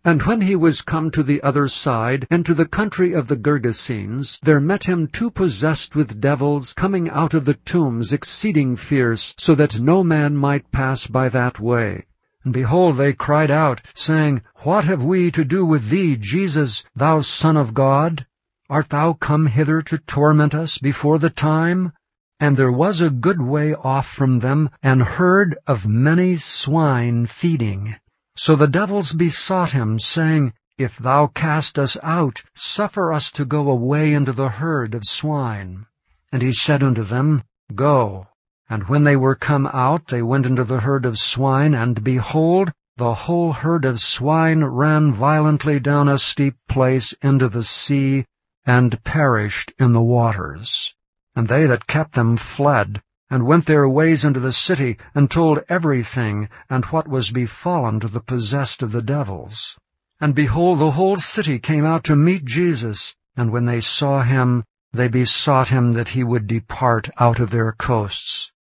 And 0.04 0.24
when 0.24 0.42
he 0.42 0.56
was 0.56 0.82
come 0.82 1.10
to 1.12 1.24
the 1.24 1.42
other 1.42 1.68
side, 1.68 2.28
and 2.30 2.46
to 2.46 2.54
the 2.54 2.68
country 2.68 3.14
of 3.14 3.28
the 3.28 3.36
Gergesenes, 3.36 4.40
there 4.44 4.60
met 4.60 4.84
him 4.84 5.08
two 5.08 5.32
possessed 5.32 5.96
with 5.96 6.22
devils, 6.22 6.74
coming 6.74 7.10
out 7.10 7.34
of 7.34 7.46
the 7.46 7.56
tombs 7.56 8.14
exceeding 8.14 8.76
fierce, 8.76 9.36
so 9.38 9.56
that 9.56 9.80
no 9.80 10.04
man 10.04 10.38
might 10.38 10.72
pass 10.72 11.08
by 11.08 11.30
that 11.30 11.60
way. 11.60 12.06
And 12.44 12.54
behold, 12.54 12.98
they 12.98 13.14
cried 13.14 13.52
out, 13.52 13.82
saying, 13.96 14.44
What 14.64 14.86
have 14.86 15.04
we 15.04 15.32
to 15.32 15.44
do 15.44 15.66
with 15.66 15.90
thee, 15.90 16.16
Jesus, 16.16 16.86
thou 16.96 17.22
Son 17.22 17.58
of 17.58 17.74
God? 17.74 18.26
Art 18.70 18.90
thou 18.90 19.14
come 19.14 19.46
hither 19.46 19.82
to 19.84 19.98
torment 19.98 20.54
us 20.54 20.78
before 20.78 21.20
the 21.20 21.30
time? 21.30 21.94
And 22.38 22.58
there 22.58 22.72
was 22.72 23.00
a 23.00 23.10
good 23.10 23.42
way 23.42 23.74
off 23.74 24.10
from 24.10 24.40
them 24.40 24.70
an 24.84 25.00
herd 25.00 25.58
of 25.66 25.88
many 25.88 26.36
swine 26.36 27.28
feeding. 27.28 27.96
So 28.36 28.58
the 28.58 28.68
devils 28.68 29.14
besought 29.14 29.72
him, 29.72 30.00
saying, 30.00 30.52
If 30.78 30.98
thou 30.98 31.28
cast 31.28 31.80
us 31.80 31.96
out, 32.04 32.44
suffer 32.56 33.14
us 33.14 33.32
to 33.32 33.46
go 33.46 33.70
away 33.70 34.14
into 34.14 34.34
the 34.34 34.50
herd 34.50 34.96
of 34.96 35.06
swine. 35.06 35.86
And 36.34 36.42
he 36.42 36.52
said 36.52 36.84
unto 36.84 37.06
them, 37.06 37.44
Go. 37.74 38.28
And 38.70 38.90
when 38.90 39.06
they 39.06 39.16
were 39.16 39.36
come 39.36 39.68
out, 39.68 40.08
they 40.08 40.22
went 40.22 40.46
into 40.46 40.66
the 40.66 40.82
herd 40.82 41.06
of 41.06 41.18
swine, 41.18 41.74
and 41.74 42.04
behold, 42.04 42.74
the 42.98 43.14
whole 43.14 43.54
herd 43.54 43.86
of 43.86 44.02
swine 44.02 44.66
ran 44.66 45.14
violently 45.14 45.80
down 45.80 46.10
a 46.10 46.20
steep 46.20 46.58
place 46.68 47.14
into 47.22 47.48
the 47.48 47.64
sea, 47.64 48.26
and 48.68 49.02
perished 49.06 49.72
in 49.80 49.94
the 49.94 50.02
waters. 50.02 50.94
And 51.36 51.48
they 51.48 51.66
that 51.68 51.88
kept 51.88 52.14
them 52.14 52.36
fled, 52.36 53.02
and 53.30 53.48
went 53.48 53.66
their 53.66 53.88
ways 53.88 54.26
into 54.26 54.42
the 54.42 54.52
city, 54.52 54.98
and 55.16 55.32
told 55.32 55.64
everything, 55.70 56.50
and 56.70 56.84
what 56.86 57.08
was 57.08 57.32
befallen 57.32 58.02
to 58.02 58.10
the 58.10 58.20
possessed 58.20 58.84
of 58.84 58.92
the 58.92 59.02
devils. 59.02 59.78
And 60.20 60.36
behold, 60.36 60.80
the 60.80 60.92
whole 60.92 61.16
city 61.16 61.60
came 61.60 61.86
out 61.86 62.04
to 62.06 62.16
meet 62.18 62.44
Jesus, 62.44 63.16
and 63.38 63.52
when 63.52 63.66
they 63.66 63.80
saw 63.80 64.22
him, 64.22 64.66
they 64.92 65.08
besought 65.08 65.70
him 65.70 65.94
that 65.94 66.10
he 66.10 66.24
would 66.24 66.48
depart 66.48 67.10
out 67.18 67.40
of 67.40 67.52
their 67.52 67.72
coasts. 67.72 68.52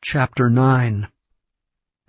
Chapter 0.00 0.50
9 0.50 1.06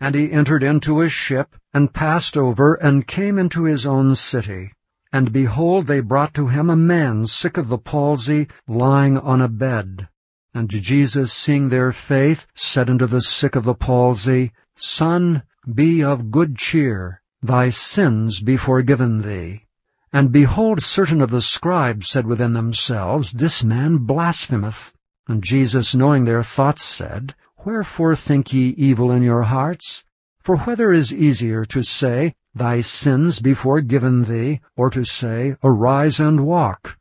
and 0.03 0.15
he 0.15 0.33
entered 0.33 0.63
into 0.63 0.99
a 0.99 1.07
ship, 1.07 1.55
and 1.73 1.93
passed 1.93 2.35
over, 2.35 2.73
and 2.73 3.07
came 3.07 3.39
into 3.39 3.63
his 3.63 3.85
own 3.85 4.13
city. 4.13 4.69
And 5.13 5.31
behold, 5.31 5.87
they 5.87 6.01
brought 6.01 6.33
to 6.33 6.47
him 6.47 6.69
a 6.69 6.75
man 6.75 7.25
sick 7.25 7.55
of 7.55 7.69
the 7.69 7.77
palsy, 7.77 8.49
lying 8.67 9.17
on 9.17 9.39
a 9.39 9.47
bed. 9.47 10.09
And 10.53 10.69
Jesus, 10.69 11.31
seeing 11.31 11.69
their 11.69 11.93
faith, 11.93 12.45
said 12.53 12.89
unto 12.89 13.07
the 13.07 13.21
sick 13.21 13.55
of 13.55 13.63
the 13.63 13.75
palsy, 13.75 14.51
Son, 14.75 15.41
be 15.73 16.03
of 16.03 16.31
good 16.31 16.57
cheer, 16.57 17.21
thy 17.41 17.69
sins 17.69 18.41
be 18.41 18.57
forgiven 18.57 19.21
thee. 19.21 19.67
And 20.11 20.33
behold, 20.33 20.83
certain 20.83 21.21
of 21.21 21.31
the 21.31 21.39
scribes 21.39 22.09
said 22.09 22.27
within 22.27 22.51
themselves, 22.51 23.31
This 23.31 23.63
man 23.63 23.99
blasphemeth. 23.99 24.93
And 25.29 25.41
Jesus, 25.41 25.95
knowing 25.95 26.25
their 26.25 26.43
thoughts, 26.43 26.83
said, 26.83 27.35
Wherefore 27.65 28.17
think 28.17 28.51
ye 28.51 28.71
evil 28.71 29.09
in 29.09 29.23
your 29.23 29.43
hearts? 29.43 30.03
For 30.41 30.57
whether 30.57 30.91
is 30.91 31.13
easier 31.13 31.63
to 31.65 31.81
say, 31.81 32.35
Thy 32.53 32.81
sins 32.81 33.39
be 33.39 33.53
forgiven 33.53 34.25
thee, 34.25 34.59
or 34.75 34.89
to 34.89 35.05
say, 35.05 35.55
Arise 35.63 36.19
and 36.19 36.45
walk? 36.45 36.97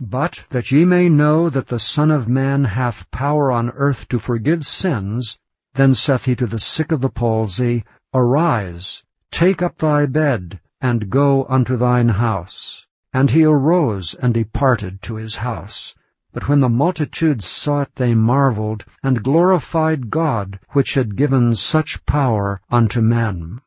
But 0.00 0.42
that 0.50 0.72
ye 0.72 0.84
may 0.84 1.08
know 1.08 1.48
that 1.48 1.68
the 1.68 1.78
Son 1.78 2.10
of 2.10 2.26
Man 2.26 2.64
hath 2.64 3.08
power 3.12 3.52
on 3.52 3.70
earth 3.70 4.08
to 4.08 4.18
forgive 4.18 4.66
sins, 4.66 5.38
then 5.74 5.94
saith 5.94 6.24
he 6.24 6.34
to 6.34 6.46
the 6.48 6.58
sick 6.58 6.90
of 6.90 7.00
the 7.00 7.08
palsy, 7.08 7.84
Arise, 8.12 9.04
take 9.30 9.62
up 9.62 9.78
thy 9.78 10.06
bed, 10.06 10.58
and 10.80 11.08
go 11.08 11.44
unto 11.48 11.76
thine 11.76 12.08
house. 12.08 12.84
And 13.12 13.30
he 13.30 13.44
arose 13.44 14.14
and 14.14 14.34
departed 14.34 15.02
to 15.02 15.14
his 15.14 15.36
house. 15.36 15.94
But 16.32 16.48
when 16.48 16.60
the 16.60 16.68
multitude 16.68 17.42
saw 17.42 17.80
it, 17.80 17.96
they 17.96 18.14
marveled, 18.14 18.84
and 19.02 19.22
glorified 19.22 20.10
God, 20.10 20.60
which 20.70 20.94
had 20.94 21.16
given 21.16 21.56
such 21.56 22.06
power 22.06 22.60
unto 22.70 23.00
men. 23.00 23.60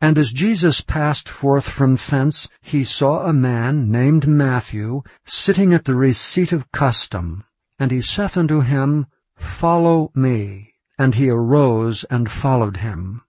And 0.00 0.18
as 0.18 0.32
Jesus 0.32 0.80
passed 0.80 1.28
forth 1.28 1.68
from 1.68 1.96
thence, 1.96 2.48
he 2.60 2.84
saw 2.84 3.24
a 3.24 3.32
man 3.32 3.90
named 3.90 4.26
Matthew 4.26 5.02
sitting 5.24 5.72
at 5.72 5.84
the 5.84 5.94
receipt 5.94 6.52
of 6.52 6.70
custom. 6.72 7.44
And 7.78 7.90
he 7.90 8.00
saith 8.00 8.36
unto 8.36 8.60
him, 8.60 9.06
Follow 9.36 10.10
me. 10.14 10.74
And 10.98 11.14
he 11.14 11.30
arose 11.30 12.04
and 12.04 12.30
followed 12.30 12.76
him. 12.78 13.22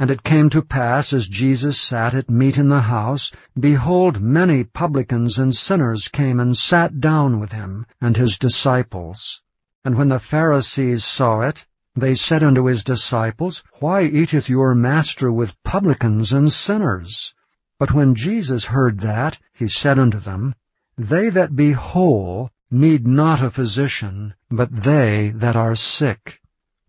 And 0.00 0.10
it 0.10 0.22
came 0.22 0.48
to 0.48 0.62
pass, 0.62 1.12
as 1.12 1.28
Jesus 1.28 1.78
sat 1.78 2.14
at 2.14 2.30
meat 2.30 2.56
in 2.56 2.70
the 2.70 2.80
house, 2.80 3.32
behold, 3.58 4.18
many 4.18 4.64
publicans 4.64 5.38
and 5.38 5.54
sinners 5.54 6.08
came 6.08 6.40
and 6.40 6.56
sat 6.56 7.00
down 7.00 7.38
with 7.38 7.52
him 7.52 7.84
and 8.00 8.16
his 8.16 8.38
disciples. 8.38 9.42
And 9.84 9.98
when 9.98 10.08
the 10.08 10.18
Pharisees 10.18 11.04
saw 11.04 11.42
it, 11.42 11.66
they 11.94 12.14
said 12.14 12.42
unto 12.42 12.64
his 12.64 12.82
disciples, 12.82 13.62
Why 13.80 14.04
eateth 14.04 14.48
your 14.48 14.74
master 14.74 15.30
with 15.30 15.62
publicans 15.64 16.32
and 16.32 16.50
sinners? 16.50 17.34
But 17.78 17.92
when 17.92 18.14
Jesus 18.14 18.64
heard 18.64 19.00
that, 19.00 19.38
he 19.52 19.68
said 19.68 19.98
unto 19.98 20.18
them, 20.18 20.54
They 20.96 21.28
that 21.28 21.54
be 21.54 21.72
whole 21.72 22.50
need 22.70 23.06
not 23.06 23.42
a 23.42 23.50
physician, 23.50 24.32
but 24.50 24.82
they 24.82 25.28
that 25.34 25.56
are 25.56 25.76
sick. 25.76 26.40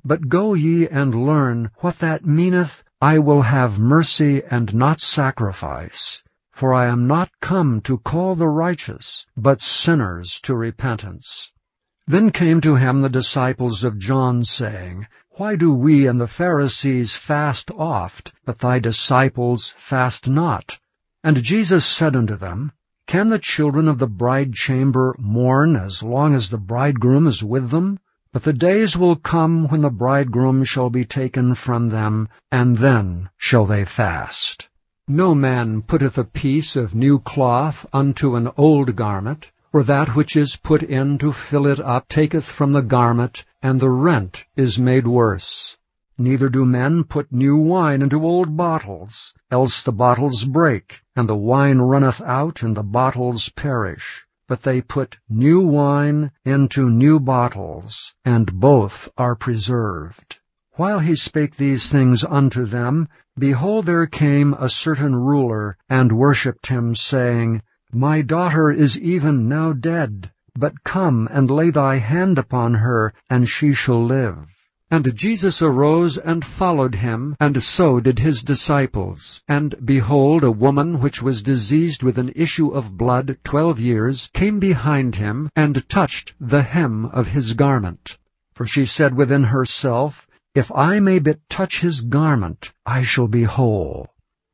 But 0.06 0.30
go 0.30 0.54
ye 0.54 0.88
and 0.88 1.26
learn 1.26 1.72
what 1.80 2.00
that 2.00 2.26
meaneth 2.26 2.84
I 3.04 3.18
will 3.18 3.42
have 3.42 3.80
mercy 3.80 4.44
and 4.44 4.76
not 4.76 5.02
sacrifice, 5.02 6.22
for 6.52 6.72
I 6.72 6.86
am 6.86 7.08
not 7.08 7.32
come 7.42 7.82
to 7.82 7.98
call 7.98 8.36
the 8.36 8.48
righteous, 8.48 9.26
but 9.36 9.60
sinners 9.60 10.40
to 10.42 10.54
repentance. 10.54 11.50
Then 12.06 12.30
came 12.30 12.62
to 12.62 12.76
him 12.76 13.02
the 13.02 13.10
disciples 13.10 13.84
of 13.84 13.98
John, 13.98 14.46
saying, 14.46 15.08
Why 15.32 15.56
do 15.56 15.74
we 15.74 16.06
and 16.06 16.20
the 16.22 16.28
Pharisees 16.28 17.16
fast 17.16 17.72
oft, 17.72 18.34
but 18.46 18.60
thy 18.60 18.78
disciples 18.78 19.74
fast 19.80 20.30
not? 20.30 20.78
And 21.24 21.42
Jesus 21.42 21.88
said 21.88 22.16
unto 22.16 22.36
them, 22.36 22.72
Can 23.08 23.30
the 23.30 23.40
children 23.40 23.88
of 23.88 23.98
the 23.98 24.06
bride 24.06 24.54
chamber 24.54 25.16
mourn 25.18 25.76
as 25.76 26.04
long 26.04 26.36
as 26.36 26.52
the 26.52 26.60
bridegroom 26.60 27.26
is 27.26 27.44
with 27.44 27.72
them? 27.72 27.98
But 28.34 28.44
the 28.44 28.54
days 28.54 28.96
will 28.96 29.18
come 29.18 29.68
when 29.68 29.82
the 29.82 29.90
bridegroom 29.90 30.64
shall 30.64 30.90
be 30.90 31.04
taken 31.04 31.54
from 31.54 31.90
them, 31.90 32.30
and 32.50 32.78
then 32.78 33.30
shall 33.38 33.66
they 33.66 33.84
fast. 33.84 34.70
No 35.06 35.36
man 35.36 35.82
putteth 35.82 36.18
a 36.18 36.24
piece 36.24 36.78
of 36.78 36.96
new 36.96 37.20
cloth 37.20 37.86
unto 37.92 38.38
an 38.38 38.50
old 38.56 38.96
garment, 38.96 39.52
or 39.74 39.84
that 39.84 40.16
which 40.16 40.38
is 40.38 40.56
put 40.56 40.82
in 40.82 41.18
to 41.18 41.34
fill 41.34 41.68
it 41.68 41.82
up 41.82 42.08
taketh 42.08 42.50
from 42.50 42.72
the 42.72 42.82
garment, 42.82 43.44
and 43.62 43.82
the 43.82 43.90
rent 43.90 44.46
is 44.56 44.80
made 44.80 45.08
worse. 45.08 45.76
Neither 46.18 46.48
do 46.48 46.64
men 46.64 47.04
put 47.04 47.34
new 47.34 47.58
wine 47.58 48.02
into 48.02 48.24
old 48.24 48.56
bottles, 48.56 49.34
else 49.52 49.82
the 49.82 49.92
bottles 49.92 50.46
break, 50.46 51.02
and 51.18 51.28
the 51.28 51.36
wine 51.36 51.80
runneth 51.80 52.22
out, 52.22 52.64
and 52.64 52.78
the 52.78 52.84
bottles 52.84 53.50
perish. 53.50 54.26
But 54.52 54.64
they 54.64 54.82
put 54.82 55.18
new 55.30 55.62
wine 55.62 56.30
into 56.44 56.90
new 56.90 57.22
bottles, 57.22 58.14
and 58.26 58.52
both 58.60 59.08
are 59.18 59.34
preserved. 59.34 60.40
While 60.74 61.00
he 61.00 61.16
spake 61.16 61.56
these 61.56 61.90
things 61.90 62.26
unto 62.26 62.66
them, 62.66 63.08
behold, 63.40 63.86
there 63.86 64.06
came 64.08 64.54
a 64.56 64.68
certain 64.68 65.16
ruler, 65.16 65.78
and 65.88 66.12
worshipped 66.12 66.68
him, 66.68 66.96
saying, 66.96 67.62
My 67.94 68.22
daughter 68.22 68.70
is 68.70 69.00
even 69.00 69.48
now 69.48 69.72
dead, 69.72 70.30
but 70.54 70.84
come 70.84 71.30
and 71.32 71.50
lay 71.50 71.70
thy 71.70 72.00
hand 72.00 72.38
upon 72.38 72.74
her, 72.74 73.14
and 73.30 73.48
she 73.48 73.72
shall 73.72 74.04
live. 74.04 74.50
And 74.94 75.16
Jesus 75.16 75.62
arose 75.62 76.18
and 76.18 76.44
followed 76.44 76.96
him, 76.96 77.38
and 77.40 77.64
so 77.64 78.02
did 78.02 78.20
his 78.20 78.44
disciples. 78.44 79.42
And 79.48 79.74
behold, 79.86 80.44
a 80.44 80.52
woman 80.52 81.00
which 81.00 81.22
was 81.22 81.42
diseased 81.42 82.04
with 82.04 82.18
an 82.18 82.34
issue 82.36 82.72
of 82.72 82.98
blood 82.98 83.38
twelve 83.46 83.80
years 83.80 84.30
came 84.34 84.60
behind 84.60 85.16
him, 85.16 85.50
and 85.56 85.88
touched 85.88 86.34
the 86.42 86.62
hem 86.62 87.06
of 87.06 87.30
his 87.30 87.54
garment. 87.54 88.18
For 88.54 88.68
she 88.68 88.86
said 88.86 89.16
within 89.16 89.46
herself, 89.46 90.28
If 90.54 90.70
I 90.76 91.00
may 91.00 91.20
but 91.20 91.40
touch 91.48 91.80
his 91.80 92.02
garment, 92.02 92.74
I 92.86 93.04
shall 93.04 93.30
be 93.30 93.44
whole. 93.44 94.10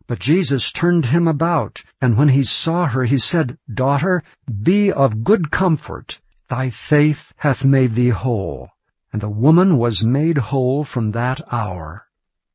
But 0.05 0.19
Jesus 0.19 0.71
turned 0.71 1.07
him 1.07 1.27
about, 1.27 1.81
and 1.99 2.15
when 2.15 2.29
he 2.29 2.43
saw 2.43 2.85
her, 2.85 3.05
he 3.05 3.17
said, 3.17 3.57
Daughter, 3.73 4.21
be 4.61 4.91
of 4.91 5.23
good 5.23 5.49
comfort, 5.49 6.19
thy 6.47 6.69
faith 6.69 7.33
hath 7.37 7.65
made 7.65 7.95
thee 7.95 8.09
whole. 8.09 8.69
And 9.13 9.21
the 9.21 9.29
woman 9.29 9.77
was 9.77 10.03
made 10.03 10.37
whole 10.37 10.83
from 10.83 11.11
that 11.11 11.41
hour. 11.53 12.07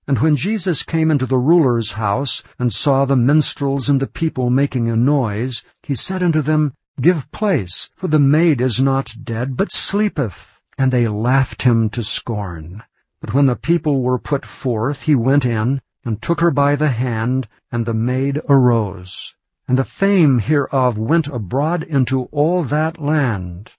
And 0.07 0.19
when 0.19 0.37
Jesus 0.37 0.83
came 0.83 1.11
into 1.11 1.27
the 1.27 1.39
ruler's 1.39 1.93
house, 1.93 2.43
and 2.59 2.73
saw 2.73 3.05
the 3.05 3.17
minstrels 3.17 3.89
and 3.89 4.01
the 4.01 4.07
people 4.07 4.51
making 4.51 4.89
a 4.89 4.97
noise, 4.97 5.63
he 5.83 5.95
said 5.95 6.23
unto 6.23 6.43
them, 6.43 6.75
Give 7.01 7.31
place, 7.33 7.89
for 7.97 8.09
the 8.09 8.19
maid 8.19 8.61
is 8.61 8.81
not 8.81 9.15
dead, 9.23 9.57
but 9.57 9.73
sleepeth. 9.73 10.61
And 10.77 10.93
they 10.93 11.09
laughed 11.09 11.63
him 11.63 11.89
to 11.91 12.03
scorn. 12.03 12.83
But 13.21 13.33
when 13.33 13.47
the 13.47 13.57
people 13.57 14.03
were 14.03 14.19
put 14.19 14.45
forth, 14.45 15.03
he 15.03 15.15
went 15.15 15.47
in, 15.47 15.81
and 16.05 16.21
took 16.21 16.41
her 16.41 16.51
by 16.51 16.77
the 16.77 16.91
hand, 16.91 17.47
and 17.71 17.87
the 17.87 17.95
maid 17.95 18.41
arose. 18.49 19.35
And 19.69 19.79
the 19.79 19.85
fame 19.85 20.41
hereof 20.41 20.99
went 20.99 21.29
abroad 21.29 21.85
into 21.85 22.25
all 22.25 22.65
that 22.65 23.01
land. 23.01 23.73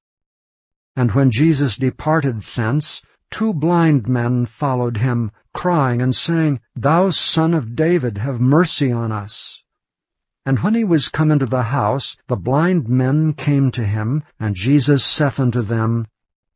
And 0.96 1.12
when 1.12 1.32
Jesus 1.32 1.78
departed 1.78 2.42
thence, 2.42 3.02
two 3.32 3.54
blind 3.54 4.08
men 4.08 4.46
followed 4.46 4.98
him, 4.98 5.32
crying 5.54 6.02
and 6.02 6.16
saying, 6.16 6.60
Thou 6.76 7.10
son 7.10 7.54
of 7.56 7.76
David, 7.76 8.20
have 8.20 8.40
mercy 8.40 8.92
on 8.92 9.12
us. 9.12 9.64
And 10.46 10.60
when 10.60 10.76
he 10.76 10.84
was 10.84 11.08
come 11.08 11.32
into 11.32 11.46
the 11.46 11.64
house, 11.64 12.18
the 12.28 12.36
blind 12.36 12.90
men 12.90 13.34
came 13.34 13.72
to 13.72 13.84
him, 13.84 14.24
and 14.40 14.56
Jesus 14.56 15.04
saith 15.04 15.40
unto 15.40 15.62
them, 15.62 16.06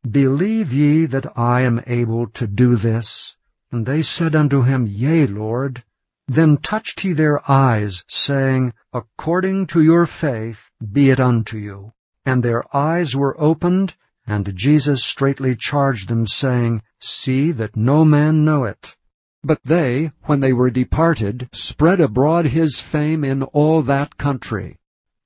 Believe 0.08 0.72
ye 0.72 1.06
that 1.06 1.36
I 1.36 1.62
am 1.62 1.82
able 1.86 2.28
to 2.28 2.46
do 2.46 2.76
this? 2.76 3.36
And 3.72 3.84
they 3.84 4.02
said 4.02 4.36
unto 4.36 4.62
him, 4.62 4.86
Yea, 4.86 5.26
Lord. 5.26 5.82
Then 6.28 6.58
touched 6.58 7.00
he 7.00 7.12
their 7.12 7.40
eyes, 7.50 8.04
saying, 8.06 8.74
According 8.92 9.66
to 9.68 9.82
your 9.82 10.06
faith 10.06 10.70
be 10.92 11.10
it 11.10 11.18
unto 11.18 11.58
you. 11.58 11.92
And 12.24 12.42
their 12.42 12.64
eyes 12.76 13.16
were 13.16 13.34
opened, 13.40 13.96
and 14.28 14.54
Jesus 14.54 15.02
straitly 15.02 15.56
charged 15.56 16.08
them, 16.08 16.26
saying, 16.26 16.82
See 17.00 17.50
that 17.52 17.76
no 17.76 18.04
man 18.04 18.44
know 18.44 18.64
it. 18.64 18.94
But 19.42 19.62
they, 19.64 20.12
when 20.24 20.40
they 20.40 20.52
were 20.52 20.70
departed, 20.70 21.48
spread 21.52 21.98
abroad 21.98 22.44
his 22.44 22.78
fame 22.78 23.24
in 23.24 23.42
all 23.42 23.80
that 23.82 24.18
country. 24.18 24.76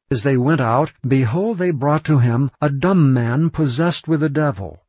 As 0.08 0.22
they 0.22 0.36
went 0.36 0.60
out, 0.60 0.92
behold, 1.04 1.58
they 1.58 1.72
brought 1.72 2.04
to 2.04 2.20
him 2.20 2.52
a 2.60 2.70
dumb 2.70 3.12
man 3.12 3.50
possessed 3.50 4.06
with 4.06 4.22
a 4.22 4.28
devil. 4.28 4.84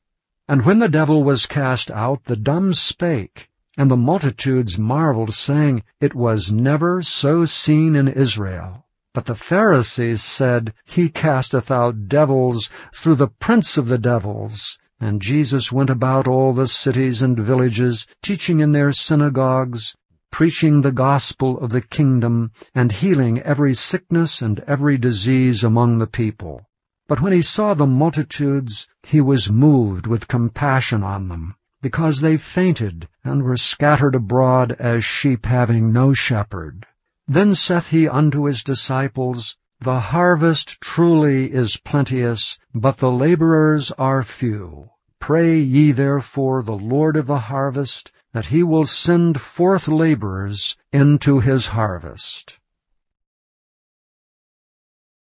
And 0.47 0.63
when 0.63 0.77
the 0.77 0.89
devil 0.89 1.23
was 1.23 1.47
cast 1.47 1.89
out, 1.89 2.25
the 2.25 2.35
dumb 2.35 2.75
spake, 2.75 3.49
and 3.77 3.89
the 3.89 3.97
multitudes 3.97 4.77
marveled, 4.77 5.33
saying, 5.33 5.81
It 5.99 6.13
was 6.13 6.51
never 6.51 7.01
so 7.01 7.45
seen 7.45 7.95
in 7.95 8.07
Israel. 8.07 8.85
But 9.13 9.25
the 9.25 9.35
Pharisees 9.35 10.23
said, 10.23 10.73
He 10.85 11.07
casteth 11.07 11.69
out 11.69 12.07
devils 12.07 12.71
through 12.95 13.15
the 13.15 13.27
prince 13.27 13.77
of 13.77 13.87
the 13.87 13.99
devils. 13.99 14.79
And 14.99 15.21
Jesus 15.21 15.71
went 15.71 15.91
about 15.91 16.27
all 16.27 16.51
the 16.53 16.67
cities 16.67 17.21
and 17.21 17.37
villages, 17.37 18.07
teaching 18.23 18.59
in 18.59 18.71
their 18.71 18.91
synagogues, 18.91 19.95
preaching 20.31 20.81
the 20.81 20.91
gospel 20.91 21.59
of 21.59 21.69
the 21.69 21.81
kingdom, 21.81 22.51
and 22.73 22.91
healing 22.91 23.39
every 23.41 23.75
sickness 23.75 24.41
and 24.41 24.59
every 24.61 24.97
disease 24.97 25.63
among 25.63 25.99
the 25.99 26.07
people. 26.07 26.65
But 27.07 27.21
when 27.21 27.33
he 27.33 27.43
saw 27.43 27.75
the 27.75 27.85
multitudes, 27.85 28.87
he 29.03 29.21
was 29.21 29.51
moved 29.51 30.07
with 30.07 30.27
compassion 30.27 31.03
on 31.03 31.27
them, 31.27 31.53
because 31.83 32.19
they 32.19 32.37
fainted 32.37 33.07
and 33.23 33.43
were 33.43 33.57
scattered 33.57 34.15
abroad 34.15 34.71
as 34.79 35.05
sheep 35.05 35.45
having 35.45 35.93
no 35.93 36.13
shepherd. 36.13 36.87
Then 37.27 37.55
saith 37.55 37.87
he 37.87 38.07
unto 38.07 38.43
his 38.43 38.63
disciples, 38.63 39.55
The 39.79 39.99
harvest 39.99 40.81
truly 40.81 41.53
is 41.53 41.77
plenteous, 41.77 42.57
but 42.75 42.97
the 42.97 43.11
laborers 43.11 43.91
are 43.97 44.23
few. 44.23 44.89
Pray 45.19 45.57
ye 45.59 45.93
therefore 45.93 46.63
the 46.63 46.75
Lord 46.75 47.15
of 47.15 47.27
the 47.27 47.39
harvest, 47.39 48.11
that 48.33 48.47
he 48.47 48.61
will 48.61 48.85
send 48.85 49.39
forth 49.39 49.87
laborers 49.87 50.75
into 50.91 51.39
his 51.39 51.67
harvest. 51.67 52.59